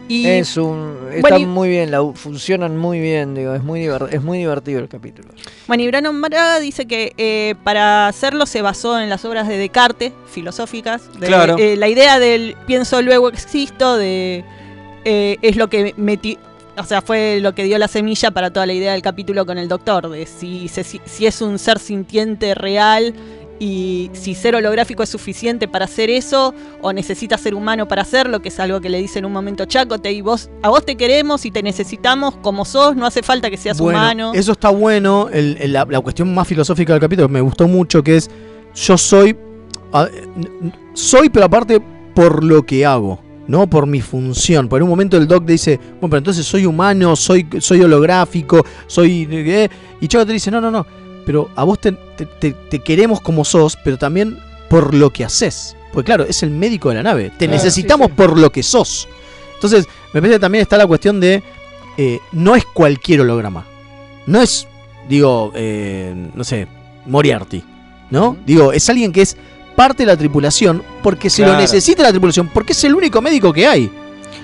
[0.10, 3.90] Y- es un, están Bueno, y- muy bien, la, funcionan muy bien, digo, es muy
[4.10, 5.28] es muy divertido el capítulo.
[5.68, 9.58] Bueno, y Brandon Braga dice que eh, para hacerlo se basó en las obras de
[9.58, 11.12] Descartes, filosóficas.
[11.20, 11.58] de- Claro.
[11.60, 14.46] eh, la idea del pienso luego existo, de
[15.04, 16.38] eh, es lo que metí,
[16.78, 19.58] o sea, fue lo que dio la semilla para toda la idea del capítulo con
[19.58, 23.14] el doctor, de si, se- si, es un ser sintiente real
[23.60, 28.40] y si ser holográfico es suficiente para hacer eso o necesita ser humano para hacerlo,
[28.40, 30.96] que es algo que le dice en un momento Chacote y vos a vos te
[30.96, 34.32] queremos y te necesitamos como sos, no hace falta que seas Bueno, humano.
[34.36, 35.30] Eso está bueno.
[35.34, 38.30] el- el- la, la cuestión más filosófica del capítulo que me gustó mucho, que es
[38.76, 39.36] yo soy.
[39.94, 40.08] a-
[40.94, 41.82] soy, pero aparte
[42.14, 43.20] por lo que hago.
[43.48, 44.68] No por mi función.
[44.68, 49.26] Por un momento el doc dice, bueno, pero entonces soy humano, soy, soy holográfico, soy...
[49.26, 49.70] ¿qué?".
[50.02, 50.86] Y Chaco te dice, no, no, no.
[51.26, 54.38] Pero a vos te, te- queremos como sos, pero también
[54.70, 55.76] por lo que haces.
[55.94, 57.30] Porque claro, es el médico de la nave.
[57.30, 58.18] Te Claro, necesitamos sí, sí.
[58.18, 59.08] por lo que sos.
[59.56, 61.42] Entonces, me parece que también está la cuestión de...
[61.98, 63.66] eh, no es cualquier holograma.
[64.26, 64.68] No es,
[65.10, 66.68] digo, eh, no sé,
[67.06, 67.64] Moriarty.
[68.10, 68.38] ¿No?
[68.46, 69.36] Digo, es alguien que es
[69.78, 73.54] parte de la tripulación porque se lo necesita la tripulación, porque es el único médico
[73.54, 73.92] que hay.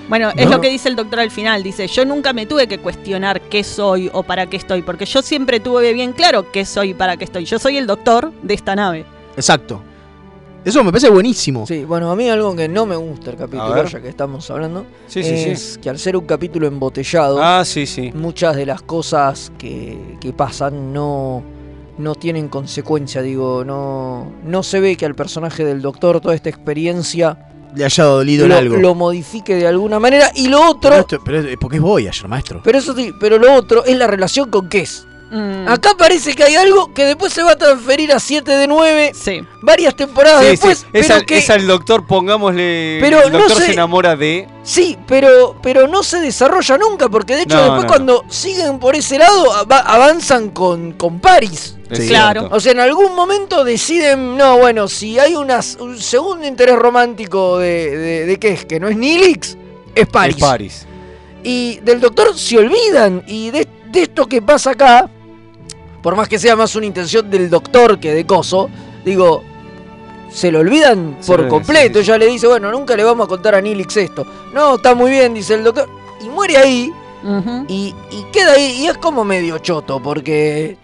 [0.08, 0.52] Bueno, es No.
[0.52, 1.62] lo que dice el doctor al final.
[1.64, 5.22] Dice, yo nunca me tuve que cuestionar qué soy o para qué estoy, porque yo
[5.22, 7.46] siempre tuve bien claro qué soy y para qué estoy.
[7.46, 9.04] Yo soy el doctor de esta nave.
[9.36, 9.80] Exacto.
[10.64, 11.66] Eso me parece buenísimo.
[11.66, 14.86] Sí, bueno, a mí algo que no me gusta el capítulo, ya que estamos hablando,
[15.08, 15.80] Sí, sí, es sí.
[15.80, 18.12] que al ser un capítulo embotellado, Ah, sí, sí.
[18.14, 21.42] muchas de las cosas que, que pasan no,
[21.98, 26.48] no tienen consecuencia, digo, no, no se ve que al personaje del doctor toda esta
[26.48, 27.38] experiencia
[27.74, 28.76] Le haya dolido en lo, algo.
[28.76, 30.30] lo modifique de alguna manera.
[30.34, 32.60] Y lo otro, Pero, esto- pero es porque es Voyager, maestro.
[32.64, 35.06] pero eso sí, pero lo otro es la relación con Kess.
[35.36, 35.66] Mm.
[35.68, 39.12] Acá parece que hay algo que después se va a transferir a 7 de 9
[39.62, 40.78] varias temporadas Sí, sí, después.
[40.92, 42.98] es, pero al, que, es al doctor, pongámosle.
[43.00, 44.46] Pero el no doctor sé- se enamora de.
[44.62, 48.78] Sí, pero, pero no se desarrolla nunca, porque de hecho No, después no, cuando siguen
[48.78, 51.74] por ese lado ava- avanzan con, con Paris.
[51.92, 52.06] Sí.
[52.08, 52.48] cierto.
[52.52, 57.58] O sea, en algún momento deciden, no, bueno, si hay unas- un segundo interés romántico
[57.58, 59.56] de, de, de qué es, que no es Nilix,
[59.96, 60.36] es Paris.
[60.36, 60.86] Es Paris.
[61.42, 65.10] Y del doctor se olvidan, y de, de esto que pasa acá,
[66.04, 68.68] por más que sea más una intención del doctor que de Coso,
[69.06, 69.42] digo,
[70.30, 71.98] se lo olvidan por completo.
[71.98, 74.26] Ella le dice, bueno, nunca le vamos a contar a Nilix esto.
[74.52, 75.88] No, está muy bien, dice el doctor.
[76.22, 76.92] Y muere ahí.
[77.68, 78.82] y, y queda ahí.
[78.82, 80.76] Y es como medio choto, porque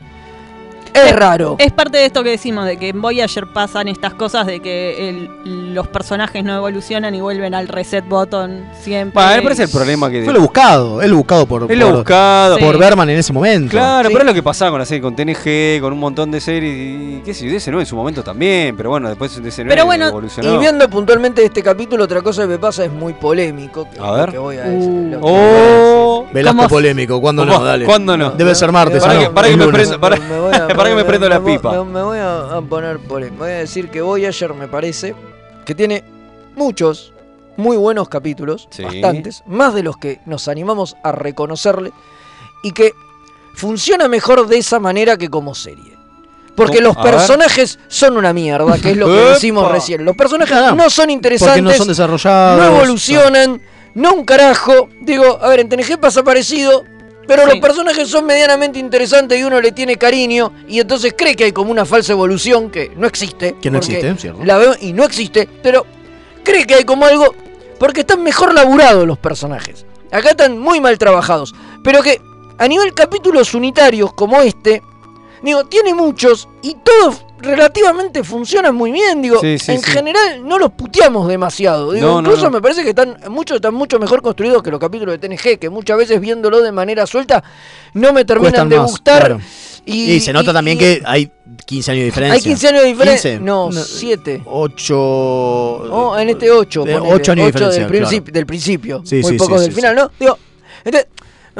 [0.95, 1.57] es raro.
[1.59, 5.09] Es parte de esto que decimos, de que en Voyager pasan estas cosas de que
[5.09, 9.23] el- los personajes no evolucionan y vuelven al reset button siempre.
[9.37, 10.23] Me parece el problema que.
[10.25, 12.59] Fue lo buscado, lo buscado por, lo por- buscado.
[12.59, 12.81] por Sí.
[12.81, 13.71] Berman en ese momento.
[13.71, 16.41] Claro, pero es lo que pasaba con la serie, con TNG, con un montón de
[16.41, 19.69] series y qué sé yo, DC9 en su momento también, pero bueno, después de DC9
[19.69, 20.55] Pero bueno, evolucionó.
[20.55, 23.89] y viendo puntualmente este capítulo, otra cosa que me pasa es muy polémico.
[23.91, 24.31] Que, A ver.
[24.31, 25.19] que voy a decir.
[25.21, 25.90] Oh,
[26.33, 27.63] Velasco ¿cómo- polémico, ¿cuándo no?
[27.63, 27.85] Dale.
[27.85, 28.31] ¿Cuándo no?
[28.31, 29.03] Debe ser martes.
[29.03, 29.35] Para ¿o que- no?
[29.35, 29.89] para que me lunes.
[29.89, 31.73] prenda- para- Me voy a- para que me voy a- prendo la voy- pipa.
[31.73, 33.39] Me, me voy a, poner polémico.
[33.45, 35.15] Voy a decir que Voyager me parece
[35.65, 36.05] que tiene
[36.57, 37.13] muchos
[37.57, 38.83] muy buenos capítulos, Sí.
[38.85, 41.93] bastantes, más de los que nos animamos a reconocerle,
[42.63, 42.93] y que
[43.55, 45.99] funciona mejor de esa manera que como serie.
[46.57, 50.05] Porque los personajes son una mierda, que es lo que decimos recién.
[50.05, 52.61] Los personajes no son interesantes, Porque no son desarrollados.
[52.61, 53.61] no evolucionan,
[53.95, 54.89] no un carajo.
[55.01, 56.85] Digo, a ver, en TNG pasa parecido,
[57.27, 61.45] pero los personajes son medianamente interesantes y uno le tiene cariño y entonces cree que
[61.45, 63.57] hay como una falsa evolución que no existe.
[63.61, 64.45] Que no existe, ¿cierto?
[64.45, 65.87] La veo y no existe, pero
[66.43, 67.35] cree que hay como algo
[67.79, 69.87] porque están mejor laburados los personajes.
[70.11, 72.21] Acá están muy mal trabajados, pero que
[72.59, 74.83] a nivel capítulos unitarios como este,
[75.43, 79.91] digo, tiene muchos y todos relativamente funcionan muy bien, digo, Sí, sí, en sí.
[79.91, 82.51] general no los puteamos demasiado, digo, No, no, incluso no.
[82.53, 85.71] me parece que están muchos están mucho mejor construidos que los capítulos de TNG, que
[85.71, 87.43] muchas veces viéndolo de manera suelta
[87.95, 89.19] no me terminan Cuestan de más, gustar.
[89.27, 89.41] claro.
[89.87, 91.31] Y, Y, se nota y- también y- que hay
[91.67, 92.35] 15 años de diferencia.
[92.35, 93.31] hay 15 años de diferencia.
[93.31, 93.45] 15.
[93.45, 94.43] No, 7.
[94.45, 94.95] 8.
[94.99, 96.85] Oh, en este 8.
[96.85, 98.33] de ocho años de diferencia, del, principio, claro.
[98.35, 99.03] del principio.
[99.05, 100.11] Sí, muy sí, pocos sí, del sí, final, ¿no?
[100.21, 100.39] Digo,
[100.85, 101.11] entonces,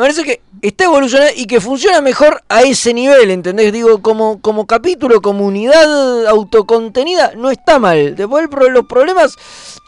[0.01, 3.71] me parece que está evolucionando y que funciona mejor a ese nivel, ¿entendés?
[3.71, 8.17] Digo, como, como capítulo, como unidad autocontenida, no está mal.
[8.17, 9.37] Después el los problemas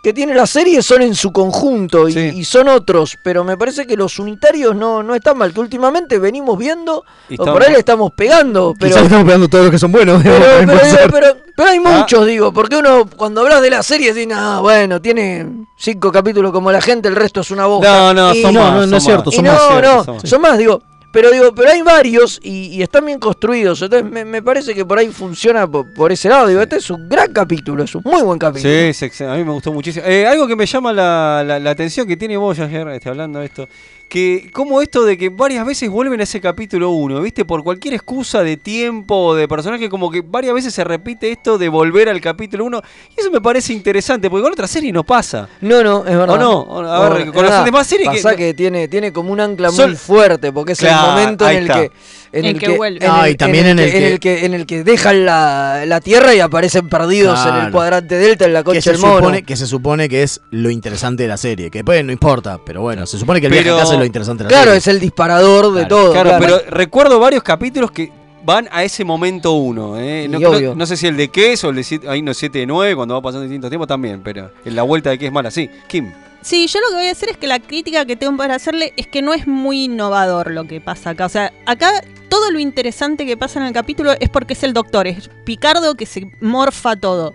[0.03, 3.87] que tiene la serie son en su conjunto y, y son otros, pero me parece
[3.87, 7.73] que los unitarios no, no están mal, que últimamente venimos viendo, Y o por ahí
[7.73, 8.91] le estamos pegando, pero...
[8.91, 10.23] Quizás estamos pegando todos los que son buenos.
[10.73, 11.99] Pero, pero, hay Ah.
[11.99, 15.47] muchos, digo, porque uno cuando hablas de la serie dice, no, bueno, tiene
[15.79, 17.87] cinco capítulos como la gente, el resto es una boca.
[17.89, 20.17] No, no, Y- son No, no, no son es cierto, son no, cierto, no, son
[20.17, 20.29] más.
[20.31, 20.83] son más, digo.
[21.13, 23.83] Pero digo, pero hay varios y, y están bien construidos.
[23.83, 26.47] Entonces me, me parece que por ahí funciona por, por ese lado.
[26.47, 28.73] Digo, este es un gran capítulo, es un muy buen capítulo.
[28.73, 30.07] Sí, excelente, a mí me gustó muchísimo.
[30.07, 33.45] Eh, algo que me llama la, la- la atención que tiene Voyager, este, hablando de
[33.45, 33.69] esto,
[34.13, 37.47] que como esto de que varias veces vuelven a ese capítulo 1, ¿viste?
[37.47, 41.57] Por cualquier excusa de tiempo o de personaje, como que varias veces se repite esto
[41.57, 42.83] de volver al capítulo 1.
[43.17, 45.49] Y eso me parece interesante, porque con otra serie no pasa.
[45.63, 46.29] No, no, es verdad.
[46.35, 46.91] ¿O no?
[46.91, 48.49] A ver, No, con las demás series Pasa que...
[48.49, 51.81] que, tiene, tiene como un ancla muy fuerte, porque es el momento en el está.
[51.81, 51.91] que
[52.33, 53.05] en el que que, vuelve.
[53.05, 54.55] en Ah, el- y también en el en el que, en que- el que en
[54.55, 57.73] el que dejan la, la tierra y aparecen perdidos en el Claro.
[57.73, 59.17] cuadrante delta en la concha del mono.
[59.19, 61.71] supone, que se supone que es lo interesante de la serie.
[61.71, 63.99] Que después no importa, pero bueno, se supone que el Pero- viaje a casa es
[63.99, 64.79] lo interesante de la Claro, serie.
[64.79, 66.13] es el disparador de todo.
[66.13, 66.45] Claro, claro.
[66.45, 68.11] pero recuerdo varios capítulos que
[68.45, 70.01] van a ese momento uno.
[70.01, 70.27] ¿eh?
[70.29, 70.75] No, Y no- obvio.
[70.75, 73.15] no sé si el de Queso o el de ahí no 7 de 9, cuando
[73.15, 75.71] va pasando distintos tiempos también, pero en la vuelta de que es mala, sí.
[75.87, 76.11] Kim.
[76.43, 78.93] Sí, yo lo que voy a hacer es que la crítica que tengo para hacerle
[78.97, 81.27] es que no es muy innovador lo que pasa acá.
[81.27, 84.73] O sea, acá todo lo interesante que pasa en el capítulo es porque es el
[84.73, 87.35] doctor, es Picardo que se morfa todo.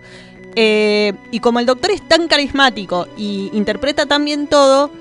[0.56, 4.92] Eh, y como el doctor es tan carismático y interpreta tan bien todo,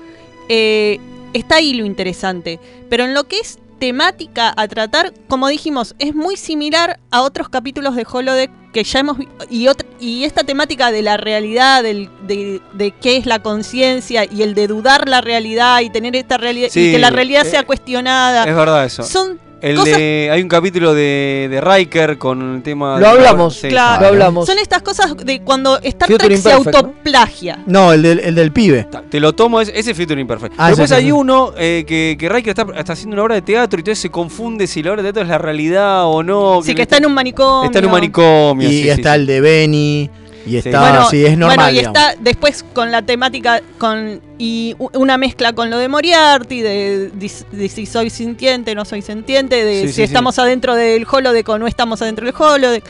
[0.47, 0.99] eh,
[1.33, 2.59] está ahí lo interesante.
[2.89, 7.49] Pero en lo que es temática a tratar, como dijimos, es muy similar a otros
[7.49, 9.17] capítulos de Holodeck que ya hemos
[9.49, 14.25] y otra- y esta temática de la realidad, del, de, de qué es la conciencia
[14.25, 17.45] y el de dudar la realidad y tener esta realidad Sí, y que la realidad
[17.45, 18.43] eh, sea cuestionada.
[18.43, 19.03] Es verdad eso.
[19.03, 22.99] Son El cosas de, hay un capítulo de, de Riker con el tema.
[22.99, 24.01] Lo de- hablamos, Sí, Claro.
[24.01, 24.45] Lo hablamos.
[24.45, 27.63] Son estas cosas de cuando Star Future Trek se autoplagia.
[27.65, 28.87] No, el del, el del pibe.
[29.09, 30.53] Te lo tomo, ese, ese Future Imperfect.
[30.57, 31.11] Ah, Después hay sí.
[31.11, 34.09] uno eh, que, que Riker está, está haciendo una obra de teatro y entonces se
[34.09, 36.61] confunde si la obra de teatro es la realidad o no.
[36.63, 37.65] Sí, que está en un manicomio.
[37.65, 38.69] Está en un manicomio.
[38.69, 39.19] Y está sí.
[39.21, 40.09] el de Benny.
[40.47, 41.57] Y está, Bueno, sí, es normal.
[41.57, 41.97] bueno, y digamos.
[41.99, 47.69] está después con la temática con y una mezcla con lo de Moriarty, de, de
[47.69, 50.01] si soy sintiente, no soy sintiente, de Sí, si sí, sí.
[50.03, 52.83] estamos adentro del holodeck o no estamos adentro del holodeck.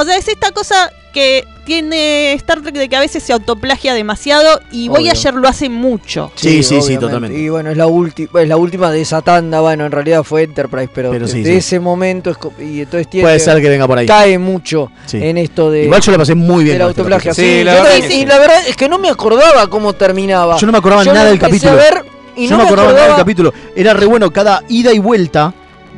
[0.00, 3.94] O sea, es esta cosa que tiene Star Trek de que a veces se autoplagia
[3.94, 4.98] demasiado y Obvio.
[5.00, 6.30] Voyager lo hace mucho.
[6.36, 7.36] Sí, sí, sí, totalmente.
[7.38, 10.44] Y bueno, es la última, es la última de esa tanda, bueno, en realidad fue
[10.44, 11.56] Enterprise, pero, Pero de, sí, de sí.
[11.58, 14.06] ese momento es y entonces tiene Puede ser que venga por ahí.
[14.06, 15.18] cae mucho Sí.
[15.22, 17.34] en esto de Igual yo la pasé muy bien este autoplagia.
[17.34, 18.26] Sí, Sí, la verdad y sí.
[18.26, 20.56] la verdad es que no me acordaba cómo terminaba.
[20.58, 21.72] Yo no me acordaba Yo nada del capítulo.
[21.72, 22.04] a ver
[22.36, 23.54] y Yo no me acordaba nada del acordaba- capítulo.
[23.74, 25.52] Era re bueno cada ida y vuelta.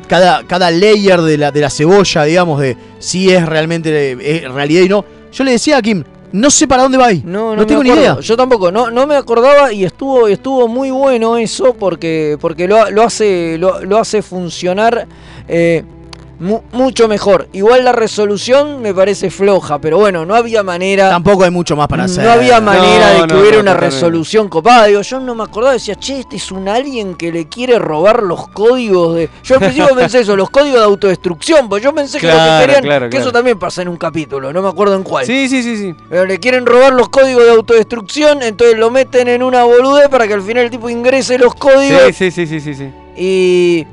[0.07, 4.89] Cada, cada layer de la, de la cebolla, digamos, de si es realmente realidad y
[4.89, 5.05] no.
[5.31, 7.21] Yo le decía a Kim, no sé para dónde va ahí.
[7.23, 8.19] No, no, No tengo ni idea.
[8.19, 12.89] Yo tampoco, no, no me acordaba y estuvo, estuvo muy bueno eso porque, porque lo,
[12.89, 15.07] lo hace, lo, lo hace funcionar
[15.47, 15.83] eh,
[16.43, 17.47] mu- mucho mejor.
[17.53, 21.09] Igual la resolución me parece floja, pero bueno, no había manera.
[21.09, 22.23] Tampoco hay mucho más para hacer.
[22.23, 24.85] No había manera No, de que no, hubiera no, una resolución copada.
[24.85, 28.21] Digo, yo no me acordaba, decía, che, este es un alien que le quiere robar
[28.23, 29.29] los códigos de.
[29.43, 32.39] Yo al principio pensé eso, los códigos de autodestrucción, pues yo pensé que lo que
[32.61, 32.83] querían.
[32.83, 33.23] claro, que claro.
[33.23, 35.25] eso también pasa en un capítulo, no me acuerdo en cuál.
[35.25, 35.95] Sí, sí, sí, sí.
[36.09, 40.27] Pero le quieren robar los códigos de autodestrucción, entonces lo meten en una boludez para
[40.27, 42.91] que al final el tipo ingrese los códigos Sí, sí, sí, sí, sí, sí.
[43.15, 43.87] y,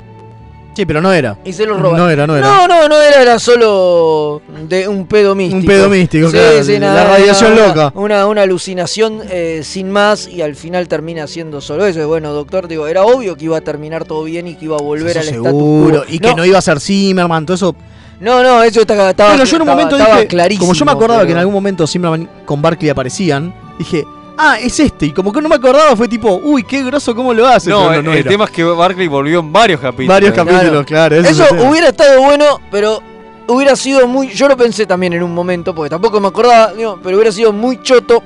[0.73, 1.37] Sí, pero no era.
[1.43, 1.97] y se los roban.
[1.97, 2.47] No era, no era.
[2.47, 5.59] No, no, no era, era solo de un pedo místico.
[5.59, 7.91] Un pedo místico, Sí, claro, sí, nada, la radiación una- loca.
[7.95, 12.07] Una, una alucinación eh, sin más y al final termina siendo solo eso.
[12.07, 14.81] Bueno, doctor, digo, era obvio que iba a terminar todo bien y que iba a
[14.81, 16.03] volver al status seguro.
[16.03, 16.05] quo.
[16.07, 17.75] Y que no iba a ser Zimmerman, todo eso.
[18.21, 20.67] no, no, eso estaba, estaba, bueno, yo en un momento estaba dije, clarísimo.
[20.67, 24.05] como yo me acordaba pero- que en algún momento Zimmerman con Barkley aparecían, dije,
[24.41, 25.07] ah, es este.
[25.07, 27.69] Y como que no me acordaba, fue tipo, uy, qué groso cómo lo hace.
[27.69, 28.29] No, el, no el era.
[28.29, 30.07] tema es que Barkley volvió en varios capítulos.
[30.07, 31.15] Varios capítulos, claro.
[31.17, 31.69] Eso tema.
[31.69, 33.01] hubiera estado bueno, pero
[33.47, 34.29] hubiera sido muy.
[34.29, 37.53] Yo lo pensé también en un momento, porque tampoco me acordaba, digo, pero hubiera sido
[37.53, 38.21] muy choto,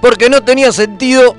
[0.00, 1.36] porque no tenía sentido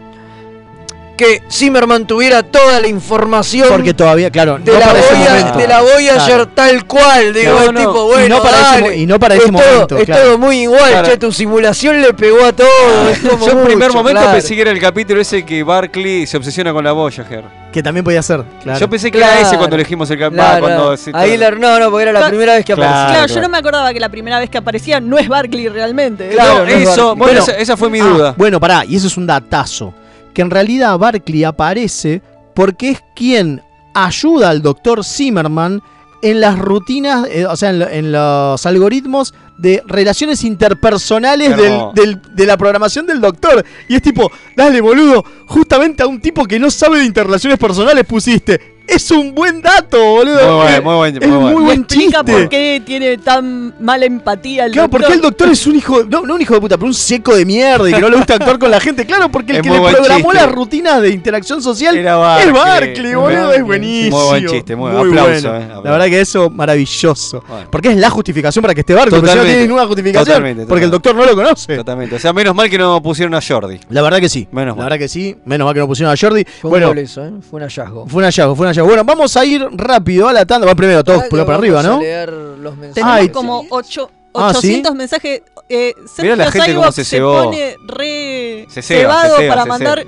[1.24, 5.58] que Zimmerman tuviera toda la información Porque todavía, claro, de, no la ese momento.
[5.58, 6.48] de la Voyager Claro.
[6.50, 7.34] tal cual.
[7.34, 9.52] Digo, No, tipo, y bueno, no para ese dale, mo- y no para ese es
[9.52, 10.24] todo- momento, Es claro.
[10.24, 11.08] todo muy igual, Claro.
[11.08, 13.10] che, tu simulación le pegó a todo.
[13.10, 14.34] es como Yo en primer momento claro.
[14.38, 17.44] pensé que era el capítulo ese que Barkley se obsesiona con la Voyager.
[17.72, 18.80] Que también podía ser, claro.
[18.80, 19.34] Yo pensé que Claro.
[19.40, 20.44] era ese cuando elegimos el capítulo.
[20.44, 22.30] Claro, cuando se- ahí la- no, no, porque era la Claro.
[22.32, 22.94] primera vez que aparecía.
[23.06, 23.34] Claro, claro.
[23.34, 26.30] yo no me acordaba que la primera vez que aparecía no es Barkley realmente.
[26.30, 28.34] Claro, No, no es eso, bueno, Bueno, esa, esa fue mi Ah, duda.
[28.38, 29.92] bueno, pará, y eso es un datazo.
[30.34, 32.22] Que en realidad Barkley aparece
[32.56, 33.62] porque es quien
[33.94, 35.82] ayuda al doctor Zimmerman
[36.22, 41.72] en las rutinas, eh, o sea, en, lo- en los algoritmos de relaciones interpersonales del-
[41.94, 43.64] del- de la programación del doctor.
[43.90, 48.06] Y es tipo, dale, boludo, justamente a un tipo que no sabe de interrelaciones personales
[48.06, 48.73] pusiste.
[48.86, 50.36] Es un buen dato, boludo.
[50.46, 52.24] Muy bueno, Eh, muy buen- es muy muy buen chiste.
[52.26, 55.00] por qué tiene tan mala empatía el Claro, doctor.
[55.02, 57.34] porque el doctor es un hijo, no, no un hijo de puta, pero un seco
[57.34, 59.06] de mierda y que no le gusta actuar con la gente.
[59.06, 60.46] Claro, porque el Es que muy le buen programó chiste.
[60.46, 62.48] las rutinas de interacción social Era Barkley.
[62.50, 64.18] es Barkley, boludo, es buenísimo.
[64.20, 65.34] Muy buen chiste, muy- aplauso, bueno.
[65.56, 65.84] eh, aplauso.
[65.86, 67.44] La verdad que eso, maravilloso.
[67.48, 67.68] Bueno.
[67.72, 69.50] Porque es la justificación para que esté porque si no Totalmente.
[69.50, 70.26] tiene ninguna justificación.
[70.26, 71.78] Totalmente, Porque el doctor no lo conoce.
[71.78, 72.16] Totalmente.
[72.16, 73.80] O sea, menos mal que no pusieron a Jordi.
[73.90, 74.46] La verdad que sí.
[74.52, 74.86] Menos La mal.
[74.90, 75.38] verdad que sí.
[75.46, 76.44] Menos mal que no pusieron a Jordi.
[76.62, 77.32] Fue un bueno, gol eso, ¿eh?
[77.50, 78.08] Fue un hallazgo.
[78.08, 78.73] fue un hallazgo, fue un hallazgo.
[78.82, 80.66] Bueno, vamos a ir rápido a la tanda.
[80.66, 82.00] Bueno, primero todos Ah, por para arriba, a ¿no?
[82.00, 82.96] leer los mensajes.
[82.96, 84.58] Tenemos Ay, como ocho, Ah, ¿sí?
[84.82, 85.42] 800 mensajes.
[85.70, 89.54] Eh, Sergio la gente cómo Cyborg se se pone re Se ceba, cebado se ceba,
[89.56, 90.06] para se mandar.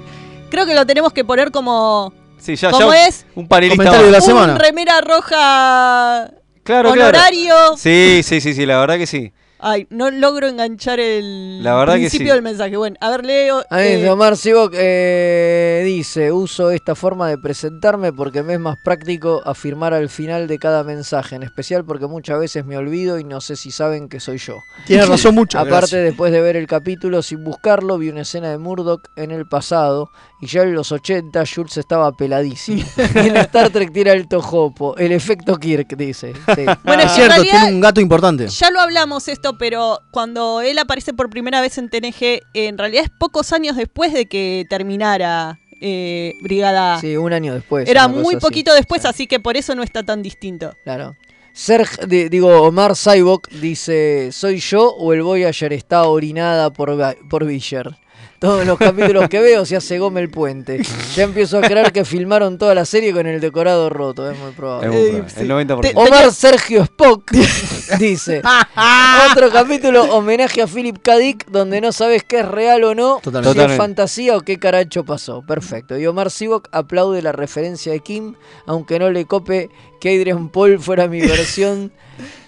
[0.50, 3.26] Creo que lo tenemos que poner como Sí, ya, ¿Cómo ya es?
[3.36, 4.54] un panelista Comentario de la semana.
[4.54, 6.32] Un remera roja
[6.64, 7.46] Claro, honorario.
[7.56, 7.78] claro.
[7.78, 9.32] Sí, sí, sí, sí, la verdad que sí.
[9.60, 12.34] Ay, no logro enganchar el La verdad que principio sí.
[12.34, 12.76] del mensaje.
[12.78, 13.64] Bueno, a ver, Leo.
[13.70, 18.78] Ahí eh, Omar Sivok eh, dice, uso esta forma de presentarme porque me es más
[18.84, 23.24] práctico afirmar al final de cada mensaje, en especial porque muchas veces me olvido y
[23.24, 24.56] no sé si saben que soy yo.
[24.86, 25.58] Tiene razón mucho.
[25.58, 26.04] Aparte, gracias.
[26.04, 30.10] después de ver el capítulo sin buscarlo, vi una escena de Murdoch en el pasado
[30.42, 32.84] y ya en los 80 Schultz estaba peladísimo.
[33.16, 36.34] Y en Star Trek tira el tojopo, el efecto Kirk, dice.
[36.56, 36.66] Sí.
[36.84, 38.48] Bueno, es cierto, realidad- tiene un gato importante.
[38.48, 43.04] Ya lo hablamos esto, pero cuando él aparece por primera vez en TNG, en realidad
[43.06, 47.02] es pocos años después de que terminara eh, Brigada A.
[47.02, 47.88] Sí, un año después.
[47.90, 48.42] Era muy así.
[48.46, 50.74] poquito después, así que por eso no está tan distinto.
[50.84, 51.16] Claro.
[51.54, 56.98] Serg, di- digo, Omar Saibok dice, ¿soy yo o el Voyager está orinada por,
[57.30, 57.96] por Vischer?
[58.40, 60.82] Todos los capítulos que veo se hace gome el puente.
[61.16, 64.52] Ya empiezo a creer que filmaron toda la serie con el decorado roto, es muy
[64.52, 64.88] probable.
[64.88, 65.92] Es muy probable, el 90%.
[65.96, 67.32] Omar Sergio Spock
[68.00, 68.42] dice,
[69.32, 71.18] otro capítulo homenaje a Philip K.
[71.18, 73.60] Dick donde no sabes qué es real o no, Totalmente.
[73.60, 75.42] si es fantasía o qué caracho pasó.
[75.42, 75.98] Perfecto.
[75.98, 78.36] Y Omar Sivok aplaude la referencia de Kim,
[78.66, 79.70] aunque no le cope
[80.02, 81.92] que Adrian Paul fuera mi versión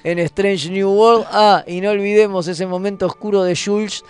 [0.04, 1.26] en Strange New World.
[1.32, 4.04] Ah, y no olvidemos ese momento oscuro de Jules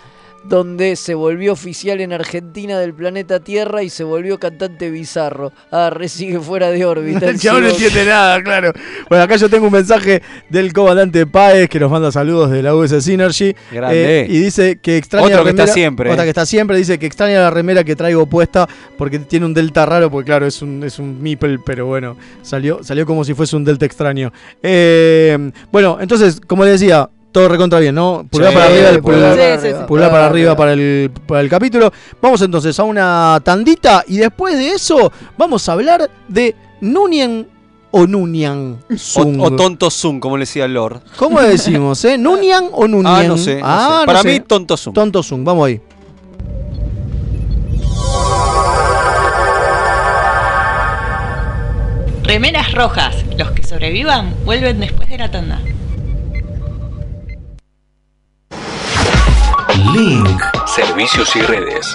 [0.48, 5.52] donde se volvió oficial en Argentina del planeta Tierra y se volvió cantante bizarro.
[5.70, 7.26] Ah, re sigue fuera de órbita.
[7.30, 8.72] El chabón no entiende nada, claro.
[9.08, 12.74] Bueno, acá yo tengo un mensaje del comandante Páez que nos manda saludos de la
[12.74, 13.54] US Synergy.
[13.70, 14.20] Grande.
[14.22, 16.26] Eh, y dice que extraña Otro la que está remera- siempre, Otra eh.
[16.26, 16.76] que está siempre.
[16.78, 20.10] Dice que extraña la remera que traigo puesta porque tiene un delta raro.
[20.10, 23.64] Porque, claro, es un, es un meeple, pero bueno, salió, salió como si fuese un
[23.64, 24.32] delta extraño.
[24.62, 27.10] Eh, bueno, entonces, como le decía.
[27.32, 28.26] Todo recontra bien, ¿no?
[28.30, 29.84] Pulgar Sí, para arriba, el pulgar pulgar, para Sí, sí, sí.
[29.86, 31.92] pulgar para arriba para el, para el capítulo.
[32.22, 37.46] Vamos entonces a una tandita y después de eso vamos a hablar de Nunien
[37.90, 39.40] o Nunian Sung.
[39.40, 41.00] O, o tonto Zoom, como le decía Lord.
[41.16, 42.16] ¿Cómo le decimos, eh?
[42.18, 43.14] ¿Nunian o Nunian?
[43.14, 43.56] Ah, no sé.
[43.60, 44.00] no Ah, sé.
[44.00, 44.28] no Para sé.
[44.32, 44.94] mí, tonto Zoom.
[44.94, 45.80] Tonto Sung, vamos ahí.
[52.22, 53.24] Remeras rojas.
[53.36, 55.60] Los que sobrevivan vuelven después de la tanda.
[59.92, 60.42] Link.
[60.66, 61.94] Servicios y redes.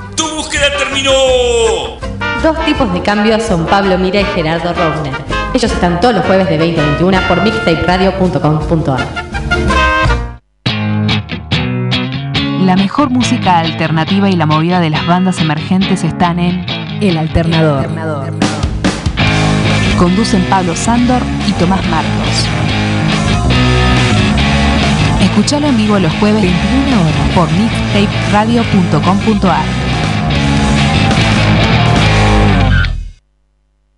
[0.15, 1.11] ¡Tu búsqueda terminó!
[2.43, 5.13] Dos tipos de cambios son Pablo Mira y Gerardo Rovner.
[5.53, 9.07] Ellos están todos los jueves de 20 a 21 por mixtaperadio.com.ar.
[12.65, 16.65] La mejor música alternativa y la movida de las bandas emergentes están en
[17.01, 17.89] El Alternador.
[19.99, 22.47] Conducen Pablo Sándor y Tomás Marcos.
[25.21, 29.80] Escuchalo en vivo los jueves 21 horas por mixtaperadio.com.ar.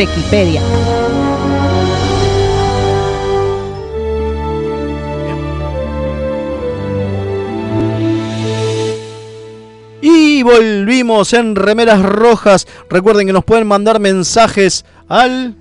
[0.00, 0.62] Trequipedia.
[10.02, 12.66] Y volvimos en Remeras Rojas.
[12.88, 15.54] Recuerden que nos pueden mandar mensajes al...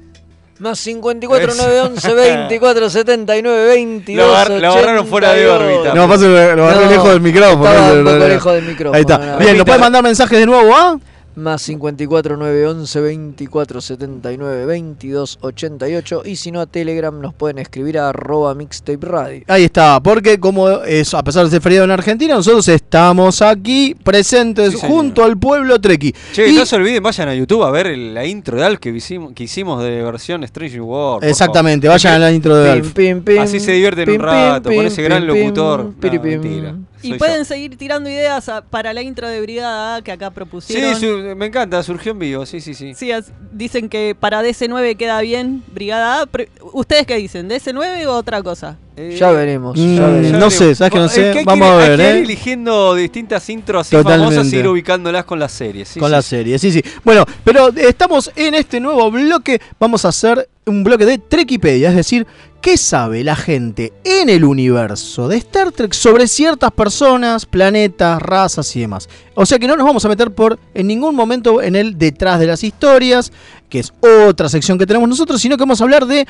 [0.60, 5.94] Más 54 911 24 79 22 Lo agar- lo agarraron fuera de órbita.
[5.94, 6.38] No, pasa que lo
[6.68, 7.66] agarré No, lejos del micrófono.
[7.66, 8.28] estaba un No, no, poco no.
[8.28, 9.18] lejos del micrófono, Ahí está.
[9.18, 9.38] no.
[9.38, 11.00] Bien, nos pueden mandar mensajes de nuevo a...
[11.36, 17.98] Más 54 911 24 79 22 88 y si no a Telegram nos pueden escribir
[17.98, 19.44] a arroba mixtape radio.
[19.48, 23.96] Ahí está, porque como es, a pesar de ser feriado en Argentina, nosotros estamos aquí
[24.04, 26.14] presentes Sí, junto al pueblo trequi.
[26.34, 28.90] Che, Y- no se olviden, vayan a YouTube a ver la intro de Alf que
[28.90, 31.24] hicimos, que hicimos de versión Strange World.
[31.24, 32.92] Exactamente, vayan a la intro de Alf.
[32.94, 35.94] pim, pim, Así se divierten pim, un rato pim, con ese gran locutor.
[36.00, 36.32] piri, No, pim.
[36.42, 36.76] mentira.
[37.02, 40.32] Y pueden seguir tirando ideas a- para la intro de Brigada A que acá yo.
[40.34, 40.96] propusieron.
[40.96, 42.94] Sí, su- me encanta, surgió en vivo, sí, sí, sí.
[42.96, 46.26] Sí, as- dicen que para DC9 queda bien Brigada A.
[46.26, 47.48] Pre- ¿Ustedes qué dicen?
[47.50, 48.78] ¿DC9 o otra cosa?
[49.18, 49.78] Ya veremos.
[49.80, 50.40] Mm, ya veremos.
[50.42, 51.30] no sé, sabes que no sé.
[51.32, 52.20] hay Vamos que ir- a hay ver, que ir ¿eh?
[52.20, 54.36] eligiendo distintas intros así Totalmente.
[54.36, 55.88] famosas y ir ubicándolas con las series.
[55.88, 56.30] sí, con sí, la sí.
[56.30, 56.84] serie, sí, sí.
[57.06, 59.62] Bueno, pero estamos en este nuevo bloque.
[59.80, 62.28] Vamos a hacer un bloque de Trekipedia, es decir,
[62.62, 68.76] ¿qué sabe la gente en el universo de Star Trek sobre ciertas personas, planetas, razas
[68.76, 69.08] y demás?
[69.36, 72.40] O sea que no nos vamos a meter por en ningún momento en el detrás
[72.40, 73.32] de las historias,
[73.70, 73.94] que es
[74.28, 76.28] otra sección que tenemos nosotros, sino que vamos a hablar de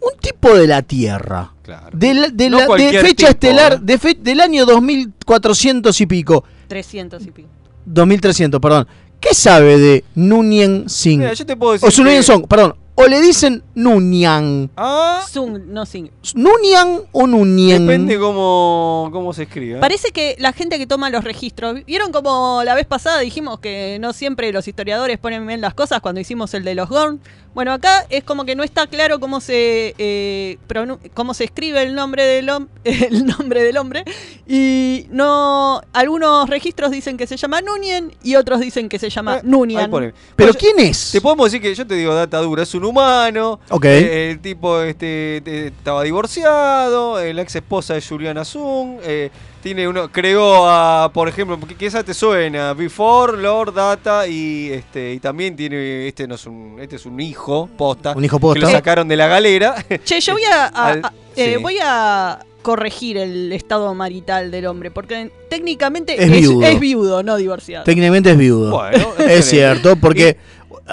[0.00, 1.52] un tipo de la Tierra.
[1.92, 3.78] De, la- de No la- de cualquier fecha tipo, estelar ¿eh?
[3.80, 6.44] de fe- del año 2400 y pico.
[6.68, 7.48] 300 y pico.
[7.86, 8.86] 2300, perdón.
[9.20, 11.20] ¿Qué sabe de Nunien Singh?
[11.20, 12.74] Mira, yo te puedo decir o Sununien que- Song, perdón.
[12.94, 14.70] O le dicen Nunyan.
[14.76, 16.10] Ah, Sung, no Sing.
[16.34, 17.86] ¿Nunyan o Nunien?
[17.86, 19.76] depende cómo, cómo se escribe.
[19.78, 19.80] ¿eh?
[19.80, 23.96] Parece que la gente que toma los registros, vieron como la vez pasada dijimos que
[23.98, 27.20] no siempre los historiadores ponen bien las cosas cuando hicimos el de los Gorn.
[27.54, 30.56] Bueno, acá es como que no está claro cómo se eh,
[31.12, 32.48] cómo se escribe el nombre del
[32.84, 34.04] el nombre del hombre
[34.46, 39.34] y no algunos registros dicen que se llama Nunien y otros dicen que se llama
[39.34, 39.90] Ahí Nunian.
[39.90, 40.14] pone.
[40.34, 41.10] ¿Pero Bueno, quién es?
[41.12, 43.60] Te podemos decir que yo te digo data dura, es un humano.
[43.70, 43.84] Ok.
[43.86, 49.30] eh, el tipo este te- estaba divorciado, eh, la ex esposa de Juliana Zung, eh,
[49.62, 52.74] tiene uno, creó a, por ejemplo, ¿qué, qué esa te suena?
[52.74, 57.20] Before, Lord, Data y este y también tiene este no es un este es un
[57.20, 58.70] hijo posta, Un hijo que lo posta.
[58.70, 59.76] sacaron de la galera.
[60.04, 61.62] Che, yo voy a, a- Al- a- eh, sí.
[61.62, 66.62] voy a corregir el estado marital del hombre, porque técnicamente Es es, viudo.
[66.66, 67.84] es viudo, no divorciado.
[67.84, 68.70] Técnicamente es viudo.
[68.70, 70.36] Bueno, es cierto, porque,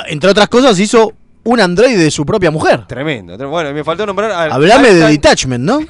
[0.07, 1.13] entre otras cosas, hizo
[1.43, 2.85] un androide de su propia mujer.
[2.87, 5.79] Tremendo, tre- Bueno, me faltó nombrar al Hablame de Detachment, ¿no?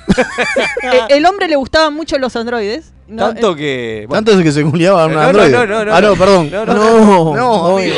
[0.81, 2.93] Eh, el hombre le gustaban mucho los androides.
[3.07, 5.51] No, tanto eh, que bueno, Tanto es que se culiaba a un No, no, androide.
[5.51, 6.15] no, no, no, ah, no, no.
[6.15, 6.49] perdón.
[6.51, 7.95] No, No, no, no, no, amigo.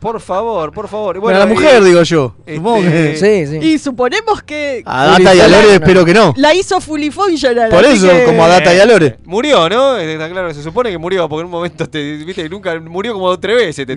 [0.00, 1.20] Por favor, por favor.
[1.20, 2.34] Bueno, la eh, mujer, digo yo.
[2.46, 3.66] este, Sí, sí.
[3.66, 6.32] Y suponemos que A Data y a Lore espero que no.
[6.38, 7.68] la hizo fully functional.
[7.70, 9.18] Por eso, que- como a Data y a Lore.
[9.24, 9.98] Murió, ¿no?
[9.98, 13.12] Eh, Está claro, se supone que murió, porque en un momento, te, viste, nunca murió
[13.12, 13.86] como tres veces.
[13.86, 13.96] Te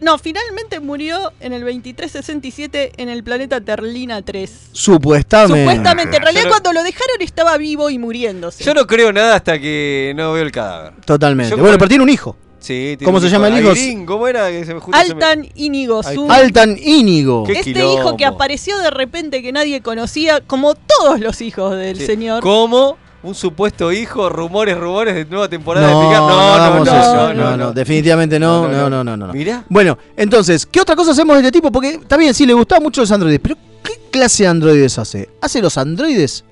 [0.00, 4.50] no, finalmente murió en el 2367 en el planeta Terlina 3.
[4.72, 5.60] Supuestamente.
[5.62, 8.64] Supuestamente, en realidad Yo no- cuando lo dejaron estaba vivo y muriéndose.
[8.64, 10.92] Yo no creo nada hasta que no veo el cadáver.
[11.04, 11.50] Totalmente.
[11.50, 12.36] Yo bueno, como- pero tiene un hijo.
[12.66, 13.70] Sí, tiene ¿Cómo se llama el hijo?
[13.70, 14.48] Airín, ¿Cómo era?
[14.50, 16.30] Que se me, justo se me- Altan Íñigo Sun.
[16.30, 17.44] Altan Íñigo.
[17.44, 17.94] Qué Este quilombo.
[18.00, 22.06] hijo que apareció de repente que nadie conocía, como todos los hijos del Sí.
[22.06, 22.42] señor.
[22.42, 22.96] ¿Cómo?
[23.22, 26.22] Un supuesto hijo, rumores, rumores de nueva temporada No, de Picard.
[26.22, 27.14] no, No, no, no, eso.
[27.14, 29.32] no, no, no, definitivamente no, no, no, no, no.
[29.32, 29.64] Mirá.
[29.68, 31.70] Bueno, entonces, ¿qué otra cosa hacemos de este tipo?
[31.72, 35.28] Porque está bien, sí, le gustaban mucho los androides, pero ¿qué clase de androides hace?
[35.40, 36.44] ¿Hace los androides?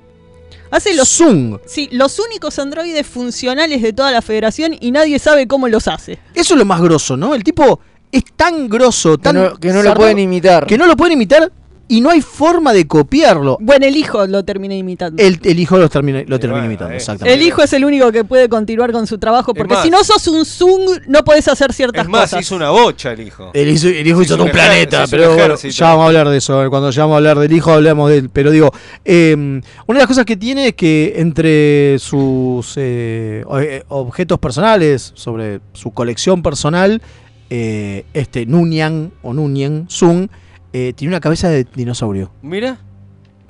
[0.75, 1.59] Hace los, Zung.
[1.67, 6.19] sí, los únicos androides funcionales de toda la federación y nadie sabe cómo los hace.
[6.35, 7.33] Eso es lo más grosso, ¿no?
[7.37, 7.79] El tipo
[8.11, 10.67] es tan grosso, Que tan no, que no lo pueden imitar.
[10.67, 11.53] que no lo pueden imitar
[11.87, 13.59] y no hay forma de copiarlo.
[13.61, 15.23] Bueno, el hijo lo termina imitando.
[15.23, 17.35] El, el hijo lo termina, lo termina imitando, exactamente.
[17.39, 20.03] El hijo es el único que puede continuar con su trabajo, porque más- si no
[20.03, 22.41] sos un Zung, no podés hacer ciertas Es más, cosas.
[22.41, 23.51] hizo una bocha el hijo.
[23.53, 25.75] El hijo, el hijo hizo todo un planeta, hizo pero un bueno, ejército.
[25.75, 26.71] ya vamos a hablar de eso.
[26.71, 28.31] Cuando ya vamos a hablar del hijo, hablamos de él.
[28.33, 28.71] Pero digo,
[29.05, 35.13] eh, una de las cosas que tiene es que entre sus eh, eh, objetos personales,
[35.15, 37.03] sobre su colección personal,
[37.51, 40.31] eh, este Nunyan o Nunyan Sun
[40.75, 42.31] eh, tiene una cabeza de dinosaurio.
[42.43, 42.79] Mira.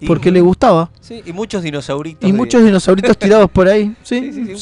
[0.00, 0.90] Y- Porque le gustaba.
[1.00, 2.28] Sí, y muchos dinosauritos.
[2.28, 3.94] Y de- muchos dinosauritos tirados por ahí.
[4.02, 4.58] Sí, Sí, sí, un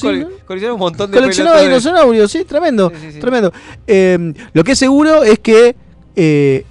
[0.60, 2.92] sí, un montón de Coleccionaba de- dinosaurios, sí, tremendo.
[3.20, 3.52] Tremendo.
[3.86, 5.74] Eh, lo que es seguro es que
[6.14, 6.64] eh,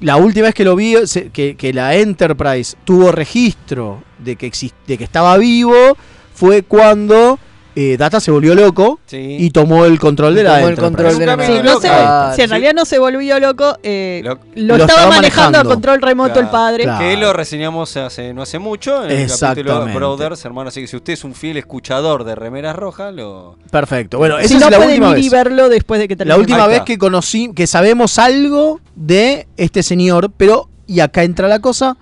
[0.00, 4.50] la última vez que lo vi, se- que, que la Enterprise tuvo registro de que,
[4.50, 5.74] exist- de que estaba vivo,
[6.32, 7.38] fue cuando
[7.76, 11.26] eh, Data se volvió loco y tomó el control de la tomó el control de
[11.26, 11.88] la Sí, no sé,
[12.36, 16.00] si en realidad no se volvió loco, eh, lo, lo estaba estaba manejando a control
[16.00, 16.86] remoto el padre.
[16.98, 19.98] Que lo reseñamos hace, no hace mucho en el capítulo Exactamente.
[19.98, 20.68] Brothers, hermano.
[20.68, 23.56] Así que si usted es un fiel escuchador de Remeras Rojas, lo.
[23.70, 24.18] Perfecto.
[24.18, 25.26] Bueno, si esa no es la pueden última ir vez.
[25.26, 26.34] y verlo después de que termine.
[26.34, 31.48] La última vez que conocí, que sabemos algo de este señor, pero, y acá entra
[31.48, 31.96] la cosa,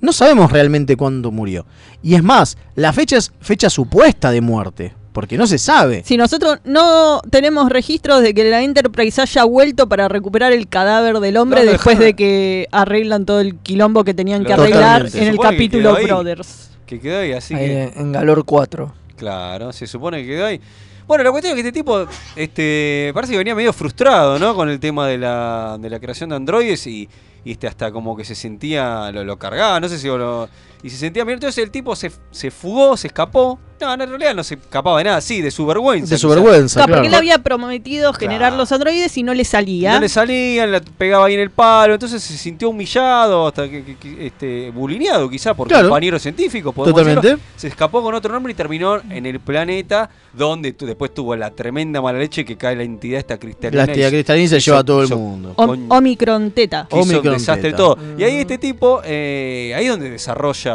[0.00, 1.66] no sabemos realmente cuándo murió.
[2.02, 6.02] Y es más, la fecha es fecha supuesta de muerte, porque no se sabe.
[6.04, 11.18] Si nosotros no tenemos registros de que la Enterprise haya vuelto para recuperar el cadáver
[11.20, 15.08] del hombre No, no, después de que arreglan todo el quilombo que tenían que arreglar
[15.14, 16.04] en el que capítulo ahí.
[16.06, 16.70] Brothers.
[16.86, 17.82] Que quedó ahí, así Ahí que.
[17.84, 18.94] en- en Galor 4.
[19.16, 20.60] Claro, se supone que quedó ahí.
[21.06, 22.06] Bueno, la cuestión es que este tipo,
[22.36, 24.54] este, parece que venía medio frustrado, ¿no?
[24.54, 27.08] Con el tema de la, de la creación de androides y,
[27.44, 30.48] y este hasta como que se sentía, lo, lo cargaba, no sé si lo...
[30.82, 33.58] Y se sentía bien, entonces el tipo se, se fugó, se escapó.
[33.80, 36.12] No, en realidad no se escapaba de nada, sí, de su vergüenza.
[36.14, 36.42] De su quizás.
[36.42, 39.92] vergüenza, Claro, porque él había prometido generar los androides y no le salía.
[39.94, 43.84] No le salían, la pegaba ahí en el palo, entonces se sintió humillado, hasta que,
[43.84, 45.84] que- que, este, bulineado quizá por Claro.
[45.90, 46.74] compañeros científicos.
[46.74, 47.20] Totalmente.
[47.22, 47.44] decirlo.
[47.54, 52.02] Se escapó con otro nombre y terminó en el planeta donde después tuvo la tremenda
[52.02, 53.84] mala leche que cae la entidad esta cristalina.
[53.86, 55.54] La entidad cristalina y se lleva a todo el mundo.
[55.56, 56.88] Omicron Teta.
[56.90, 57.96] Omicron desastre todo.
[58.18, 60.67] Y ahí este tipo, eh, ahí donde desarrolla,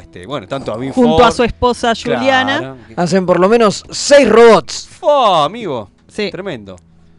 [0.00, 2.58] este, bueno, tanto a Junto Ford- a su esposa Juliana.
[2.58, 2.76] Claro.
[2.96, 4.88] Hacen por lo menos 6 robots.
[5.00, 5.90] Oh, amigo.
[6.08, 6.30] Sí.
[6.30, 6.76] Tremendo.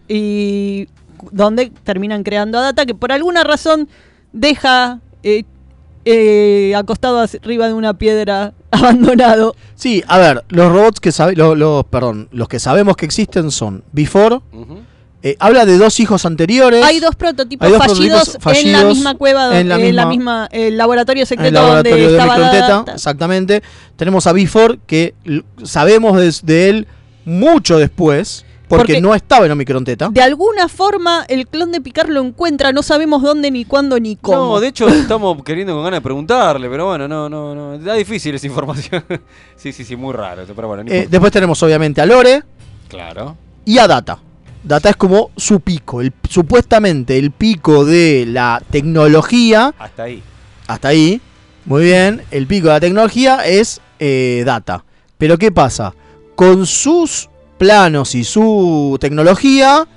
[0.07, 0.87] y
[1.31, 3.87] donde terminan creando a Data que por alguna razón
[4.31, 5.43] deja eh,
[6.05, 9.55] eh, acostado arriba de una piedra abandonado.
[9.75, 13.51] Sí, a ver, los robots que sabe, lo- los, perdón, los que sabemos que existen
[13.51, 14.39] son Before.
[15.21, 16.83] Eh, habla de dos hijos anteriores.
[16.83, 19.95] Hay dos prototipos, Hay dos fallidos, prototipos en la misma cueva, donde, en la en
[19.95, 22.91] la misma- el laboratorio en el secreto laboratorio donde de estaba Data.
[22.93, 23.63] exactamente.
[23.97, 25.13] Tenemos a Before, que
[25.63, 26.87] sabemos de, de él
[27.25, 30.09] mucho después, porque, Porque- no estaba en Omicron Theta.
[30.11, 34.15] De alguna forma el clon de Picard lo encuentra, no sabemos dónde, ni cuándo, ni
[34.15, 34.37] cómo.
[34.53, 37.73] No, de hecho estamos queriendo con ganas de preguntarle, pero bueno, no, no, no.
[37.73, 39.03] Está difícil esa información.
[39.57, 40.43] sí, sí, sí, muy raro.
[40.55, 42.43] Pero bueno, no Eh, después tenemos obviamente a Lore
[42.87, 43.35] Claro.
[43.65, 44.19] y a Data.
[44.63, 49.73] Data es como su pico, el, supuestamente el pico de la tecnología.
[49.79, 50.23] Hasta ahí.
[50.67, 51.21] Hasta ahí,
[51.65, 52.21] muy bien.
[52.31, 54.83] El pico de la tecnología es eh, Data.
[55.17, 55.93] Pero ¿qué pasa?
[56.35, 59.87] Con sus planos y su tecnología,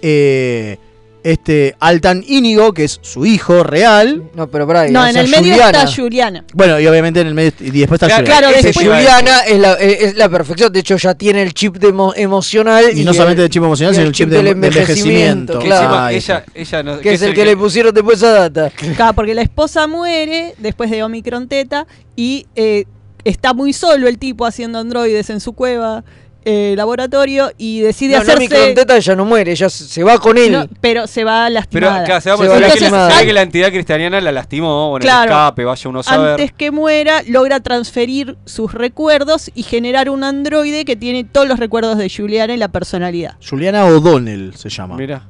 [0.00, 0.78] eh,
[1.24, 4.24] este Altan Íñigo, que es su hijo real.
[4.34, 6.44] No, pero para no, en el medio está Juliana.
[6.54, 7.52] Bueno, y obviamente en el medio.
[7.60, 8.50] Y después está Claro, Juliana.
[8.58, 10.72] ese Ese Juliana es la, es es la perfección.
[10.72, 12.84] De hecho, ya tiene el chip de emo- emocional.
[12.96, 15.58] Y no solamente el chip emocional, y sino el chip de- del de envejecimiento.
[15.60, 15.84] Claro.
[15.84, 18.70] Encima, Ahí ella, ella no- que es el que le pusieron después a Data.
[18.96, 22.84] Claro, porque la esposa muere después de Omicron Teta y eh,
[23.24, 26.04] está muy solo el tipo haciendo androides en su cueva
[26.44, 28.40] eh, laboratorio y decide No, no, hacerse.
[28.40, 30.52] Micronteta ella no muere, ella se va con él.
[30.52, 32.00] No, pero se va Pero lastimada.
[32.02, 32.48] acá se va, Se se
[32.90, 35.22] va ve que, la entidad cristiana la lastimó, bueno, Claro.
[35.24, 36.30] el escape, vaya uno a saber.
[36.32, 41.58] Antes que muera, logra transferir sus recuerdos y generar un androide que tiene todos los
[41.58, 43.36] recuerdos de Juliana y la personalidad.
[43.48, 44.96] Juliana O'Donnell se llama.
[44.96, 45.26] Mira.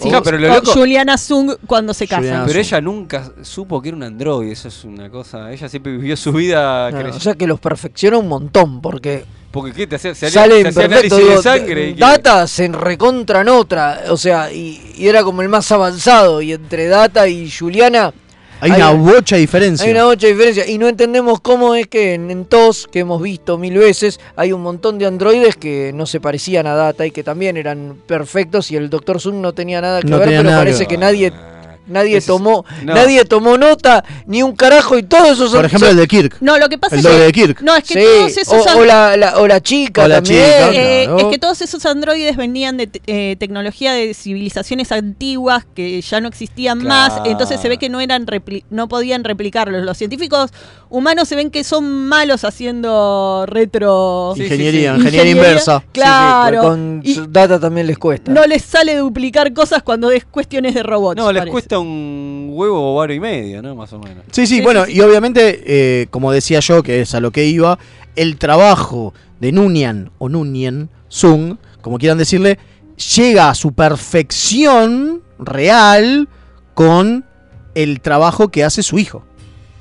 [0.00, 2.44] Sí, pero lo loco- Juliana Zung cuando se casan.
[2.46, 5.52] Pero ella nunca supo que era un androide, eso es una cosa.
[5.52, 9.72] Ella siempre vivió su vida No, o sea que los perfecciona un montón porque Porque
[9.72, 10.14] ¿qué te hacía?
[10.14, 11.14] Se, salen se hacía perfecto.
[11.16, 11.88] análisis de sangre.
[11.90, 15.70] y que- Data se recontra en otra, o sea, y, y era como el más
[15.70, 16.40] avanzado.
[16.42, 18.12] Y entre Data y Juliana
[18.60, 19.84] Hay una bocha diferencia.
[19.84, 23.20] Hay una mucha diferencia y no entendemos cómo es que en, en TOS, que hemos
[23.20, 27.10] visto mil veces, hay un montón de androides que no se parecían a Data y
[27.10, 29.20] que también eran perfectos y el Dr.
[29.20, 31.32] Zoom no tenía nada que No ver, pero nada parece que nadie
[31.86, 32.94] Nadie Es- tomó, no.
[32.94, 35.56] nadie tomó nota, ni un carajo y todo eso son.
[35.58, 36.36] Por ejemplo, el de Kirk.
[36.40, 37.18] No, lo que pasa El es que.
[37.18, 37.60] de Kirk.
[37.62, 38.66] No, es que Sí, todos esos.
[38.74, 40.44] o, o la, la- o la chica O la también.
[40.44, 41.18] chica, Eh, claro.
[41.18, 46.28] Es que todos esos androides venían de eh, tecnología de civilizaciones antiguas que ya no
[46.28, 49.82] existían más, entonces se ve que no eran repli- no podían replicarlos.
[49.84, 50.50] Los científicos
[50.88, 55.82] humanos se ven que son malos haciendo retro Ingeniería, ingeniería inversa.
[55.92, 56.58] Claro.
[56.60, 58.30] Sí, sí, con y su data también les cuesta.
[58.32, 61.16] no les sale duplicar cosas cuando es cuestiones de robots.
[61.16, 61.52] No, les parece.
[61.52, 63.74] cuesta un huevo o varo y medio, ¿no?
[63.74, 64.24] Más o menos.
[64.30, 67.78] Sí, sí, bueno, y obviamente, eh, como decía yo, que es a lo que iba,
[68.16, 72.58] el trabajo de Nunyan o Nunyan Sung, como quieran decirle,
[73.16, 76.28] llega a su perfección real
[76.74, 77.24] con
[77.74, 79.24] el trabajo que hace su hijo.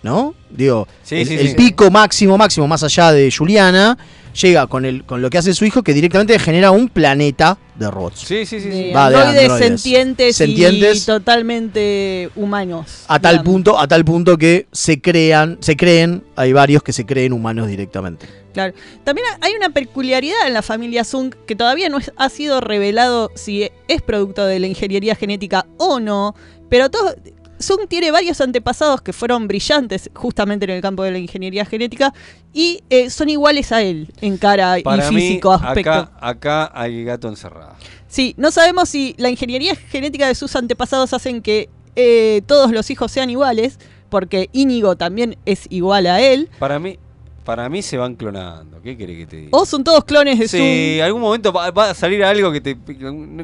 [0.03, 0.33] ¿No?
[0.49, 1.53] Digo, Sí, el, sí, el sí.
[1.55, 3.97] pico máximo, máximo, más allá de Juliana,
[4.39, 7.91] llega con, el, con lo que hace su hijo, que directamente genera un planeta de
[7.91, 8.19] robots.
[8.21, 8.69] Sí, sí, sí.
[8.69, 8.91] De sí.
[8.91, 11.03] Va de androides, sentientes, Sentientes.
[11.03, 13.03] y totalmente humanos.
[13.07, 13.51] A tal digamos.
[13.53, 17.67] punto, a tal punto que se crean, se creen, hay varios que se creen humanos
[17.67, 18.25] directamente.
[18.53, 18.73] Claro.
[19.03, 23.31] También hay una peculiaridad en la familia Zung que todavía no es- ha sido revelado
[23.35, 26.35] si es producto de la ingeniería genética o no,
[26.69, 27.13] pero todo,
[27.61, 32.13] Zung tiene varios antepasados que fueron brillantes justamente en el campo de la ingeniería genética
[32.53, 35.91] y eh, son iguales a él en cara Para y mí, físico aspecto.
[35.91, 37.75] acá, acá hay gato encerrado.
[38.07, 42.89] Sí, no sabemos si la ingeniería genética de sus antepasados hacen que eh, todos los
[42.89, 46.99] hijos sean iguales, porque Íñigo también es igual a él, Para mí,
[47.43, 48.81] para mí se van clonando.
[48.81, 49.49] ¿Qué querés que te diga?
[49.51, 51.03] o son todos clones de Sí, Zung.
[51.05, 52.77] algún momento va, va a salir algo que te.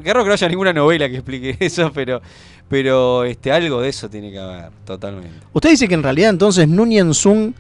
[0.04, 2.22] Raro que no haya ninguna novela que explique eso, pero.
[2.70, 5.30] Pero este, algo de eso tiene que haber, totalmente.
[5.54, 7.54] Usted dice que en realidad entonces Nunyan Sung,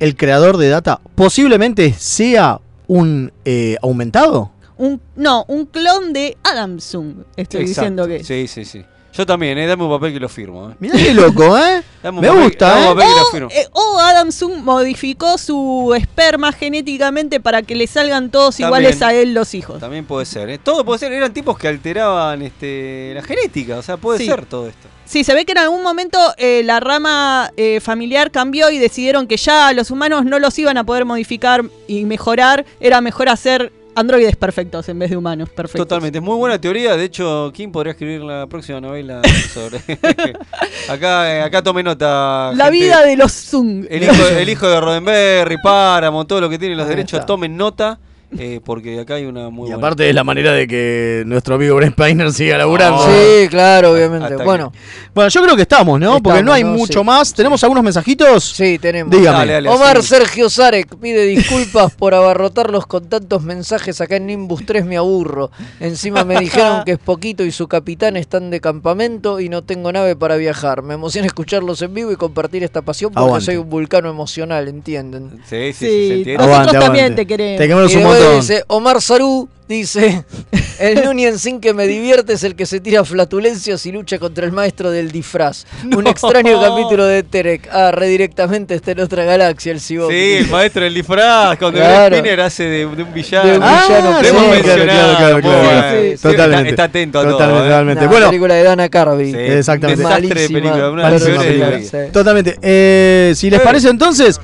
[0.00, 4.52] el creador de Data, posiblemente sea un eh, aumentado.
[4.78, 7.66] Un, no, un clon de Adam Zung, estoy Exacto.
[7.68, 8.24] diciendo que.
[8.24, 8.82] Sí, sí, sí.
[9.16, 10.70] Yo también, eh, dame un papel que lo firmo.
[10.70, 10.74] Eh.
[10.80, 11.82] Mirá qué loco, ¿eh?
[12.02, 12.94] Dame un Me papel- gusta, dame un ¿eh?
[12.94, 13.48] papel que lo O, firmo.
[13.52, 14.28] eh, o Adam
[14.62, 18.68] modificó su esperma genéticamente para que le salgan todos También.
[18.68, 19.78] iguales a él los hijos.
[19.80, 20.50] También puede ser.
[20.50, 20.58] ¿eh?
[20.58, 21.12] Todo puede ser.
[21.12, 23.78] Eran tipos que alteraban este, la genética.
[23.78, 24.26] O sea, puede Sí.
[24.26, 24.88] ser todo esto.
[25.06, 29.26] Sí, se ve que en algún momento eh, la rama eh, familiar cambió y decidieron
[29.26, 32.64] que ya los humanos no los iban a poder modificar y mejorar.
[32.80, 35.86] Era mejor hacer androides perfectos en vez de humanos perfectos.
[35.86, 36.18] Totalmente.
[36.18, 36.96] Es muy buena teoría.
[36.96, 39.20] De hecho, ¿quién podría escribir la próxima novela
[39.52, 39.78] sobre.
[40.88, 42.52] acá, eh, acá tome nota.
[42.54, 42.78] La gente.
[42.78, 43.86] vida de los Zung.
[43.88, 47.26] El hijo, el hijo de Roddenberry, Paramount, todo lo que tiene los Ahí derechos, está.
[47.26, 47.98] tomen nota.
[48.38, 49.76] Eh, porque acá hay una muy Y buena.
[49.86, 53.04] aparte es la manera de que nuestro amigo Brent Spiner siga laburando.
[53.06, 54.36] Sí, claro, obviamente.
[54.36, 54.72] Que- Bueno,
[55.14, 56.20] Bueno, yo creo que estamos, ¿no?
[56.22, 56.70] Porque no hay ¿no?
[56.70, 57.04] mucho Sí.
[57.04, 57.32] más.
[57.34, 58.44] ¿Tenemos algunos mensajitos?
[58.56, 59.10] sí, tenemos.
[59.16, 59.38] Dígame.
[59.38, 60.02] Dale, dale, Omar.
[60.02, 65.50] Sergio Zarek pide disculpas por abarrotarlos con tantos mensajes acá en Nimbus 3, me aburro.
[65.80, 69.92] Encima me dijeron que es poquito y su capitán están de campamento y no tengo
[69.92, 70.82] nave para viajar.
[70.82, 73.46] Me emociona escucharlos en vivo y compartir esta pasión porque Aguante.
[73.46, 75.40] soy un vulcano emocional, ¿entienden?
[75.48, 76.34] Sí, sí, sí, se Sí, entiende.
[76.34, 77.22] nosotros Aguante, también aguante.
[77.22, 77.58] te queremos.
[77.58, 80.24] Te queremos un dice, Omar Sarú dice,
[80.78, 84.44] el Nunien sin que me divierte es el que se tira flatulencias y lucha contra
[84.44, 85.64] el maestro del disfraz.
[85.96, 87.68] Un extraño capítulo de Terek.
[87.72, 90.12] Ah, redirectamente está en otra galaxia el Cyborg.
[90.12, 92.16] Sí, el maestro del disfraz, cuando Claro.
[92.16, 93.50] Spinner hace de, de un villano.
[93.50, 95.82] De un Ah, villano sí, mencionado, claro, claro, bueno.
[96.02, 96.70] Sí, Sí, Totalmente.
[96.70, 97.32] Está, está atento a todo.
[97.32, 97.68] Totalmente, ¿eh?
[97.70, 98.06] totalmente.
[98.06, 99.32] Bueno, película de Dana Carvey.
[99.32, 100.02] Sí, Exactamente.
[100.02, 102.12] Desastre de película, una película.
[102.12, 102.58] Totalmente.
[102.62, 104.40] Eh, si les parece entonces,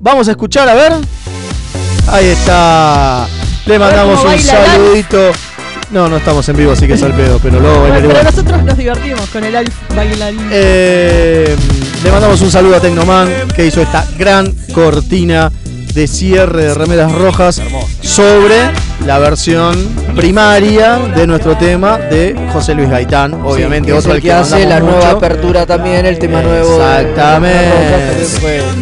[0.00, 0.92] vamos a escuchar, a ver.
[2.14, 3.26] Ahí está.
[3.66, 5.32] Le mandamos un saludito.
[5.90, 8.14] No, no estamos en vivo, así que es al pedo, pero luego bailaremos.
[8.14, 10.48] pero nosotros nos divertimos con el Alf bailarín.
[10.52, 11.56] Eh,
[12.04, 15.50] le mandamos un saludo a Tecnoman que hizo esta gran cortina
[15.92, 17.60] de cierre de remeras rojas
[18.00, 18.70] sobre
[19.06, 19.76] la versión
[20.16, 24.28] primaria de nuestro tema de José Luis Gaitán, obviamente Sí, que es otro el que,
[24.28, 26.74] que hace la nueva apertura también, el tema nuevo.
[26.74, 28.26] Exactamente.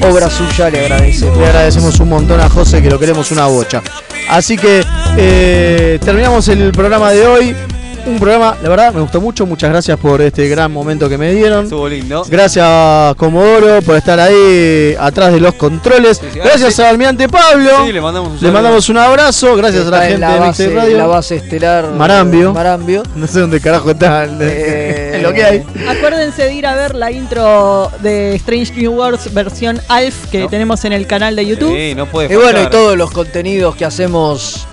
[0.09, 1.39] Obra suya, le agradecemos.
[1.39, 3.83] Le agradecemos un montón a José que lo queremos una bocha.
[4.29, 4.85] Así que
[5.17, 7.57] eh, terminamos el programa de hoy.
[8.05, 9.47] Un programa, la verdad, me gustó mucho.
[9.47, 11.65] Muchas gracias por este gran momento que me dieron.
[11.65, 12.25] Estuvo lindo.
[12.29, 16.19] Gracias, Comodoro, por estar ahí atrás de los controles.
[16.19, 16.39] Sí, sí.
[16.41, 16.83] Ah, Gracias sí.
[16.83, 17.71] al almirante Pablo.
[17.87, 19.55] Sí, le mandamos un Le mandamos un abrazo.
[19.57, 20.99] Gracias a la gente en la de base, Mixtape Radio.
[20.99, 22.53] la base estelar Marambio.
[22.53, 23.03] Marambio.
[23.15, 24.27] No sé dónde carajo está.
[24.41, 25.63] Eh, lo que hay.
[25.89, 30.49] Acuérdense de ir a ver la intro de Strange New Worlds versión Alf que No.
[30.49, 31.73] tenemos en el canal de YouTube.
[31.75, 32.71] Sí, no puede Y bueno, y faltar.
[32.71, 34.67] todos los contenidos que hacemos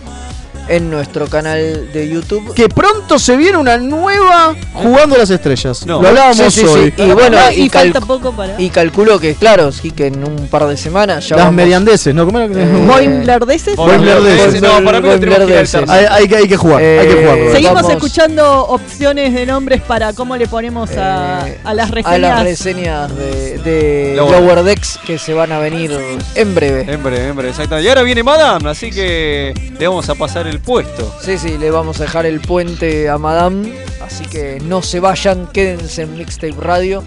[0.70, 2.54] en nuestro canal de YouTube.
[2.54, 5.86] Que pronto se viene una nueva jugando a las estrellas.
[5.86, 6.02] No.
[6.02, 6.66] Lo hablábamos Sí, sí, sí.
[6.68, 6.94] hoy.
[6.98, 8.60] Y bueno, y, y cal- falta poco para.
[8.62, 12.14] Y calculo que, claro, sí que en un par de semanas ya Las vamos- mediandeses,
[12.16, 12.26] ¿no?
[12.26, 13.76] ¿Cómo era que Eh, Boimlerdeses.
[13.76, 14.62] Boimlerdeses.
[14.62, 15.86] No, para mí lo tenemos que.
[15.92, 17.38] Hay, hay que, hay que jugar, hay que Eh, jugar.
[17.52, 17.92] Seguimos Vamos.
[17.92, 22.14] escuchando opciones de nombres para cómo le ponemos a, a las reseñas.
[22.16, 24.40] a las reseñas de, de Lower.
[24.42, 25.92] Lower Decks que se van a venir
[26.36, 26.82] en breve.
[26.92, 27.86] En breve, en breve, exactamente.
[27.86, 31.14] Y ahora viene Madame, así que le vamos a pasar el puesto.
[31.22, 33.74] Sí, sí, le vamos a dejar el puente a Madame.
[34.02, 37.04] Así que no se vayan, quédense en Mixtape Radio.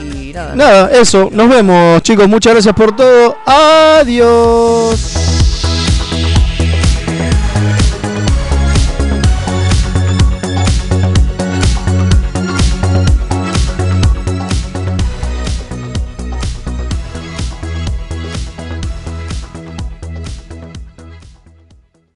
[0.00, 0.54] Y nada.
[0.54, 1.28] Nada, eso.
[1.32, 2.28] Nos vemos, chicos.
[2.28, 3.36] Muchas gracias por todo.
[3.46, 5.19] Adiós.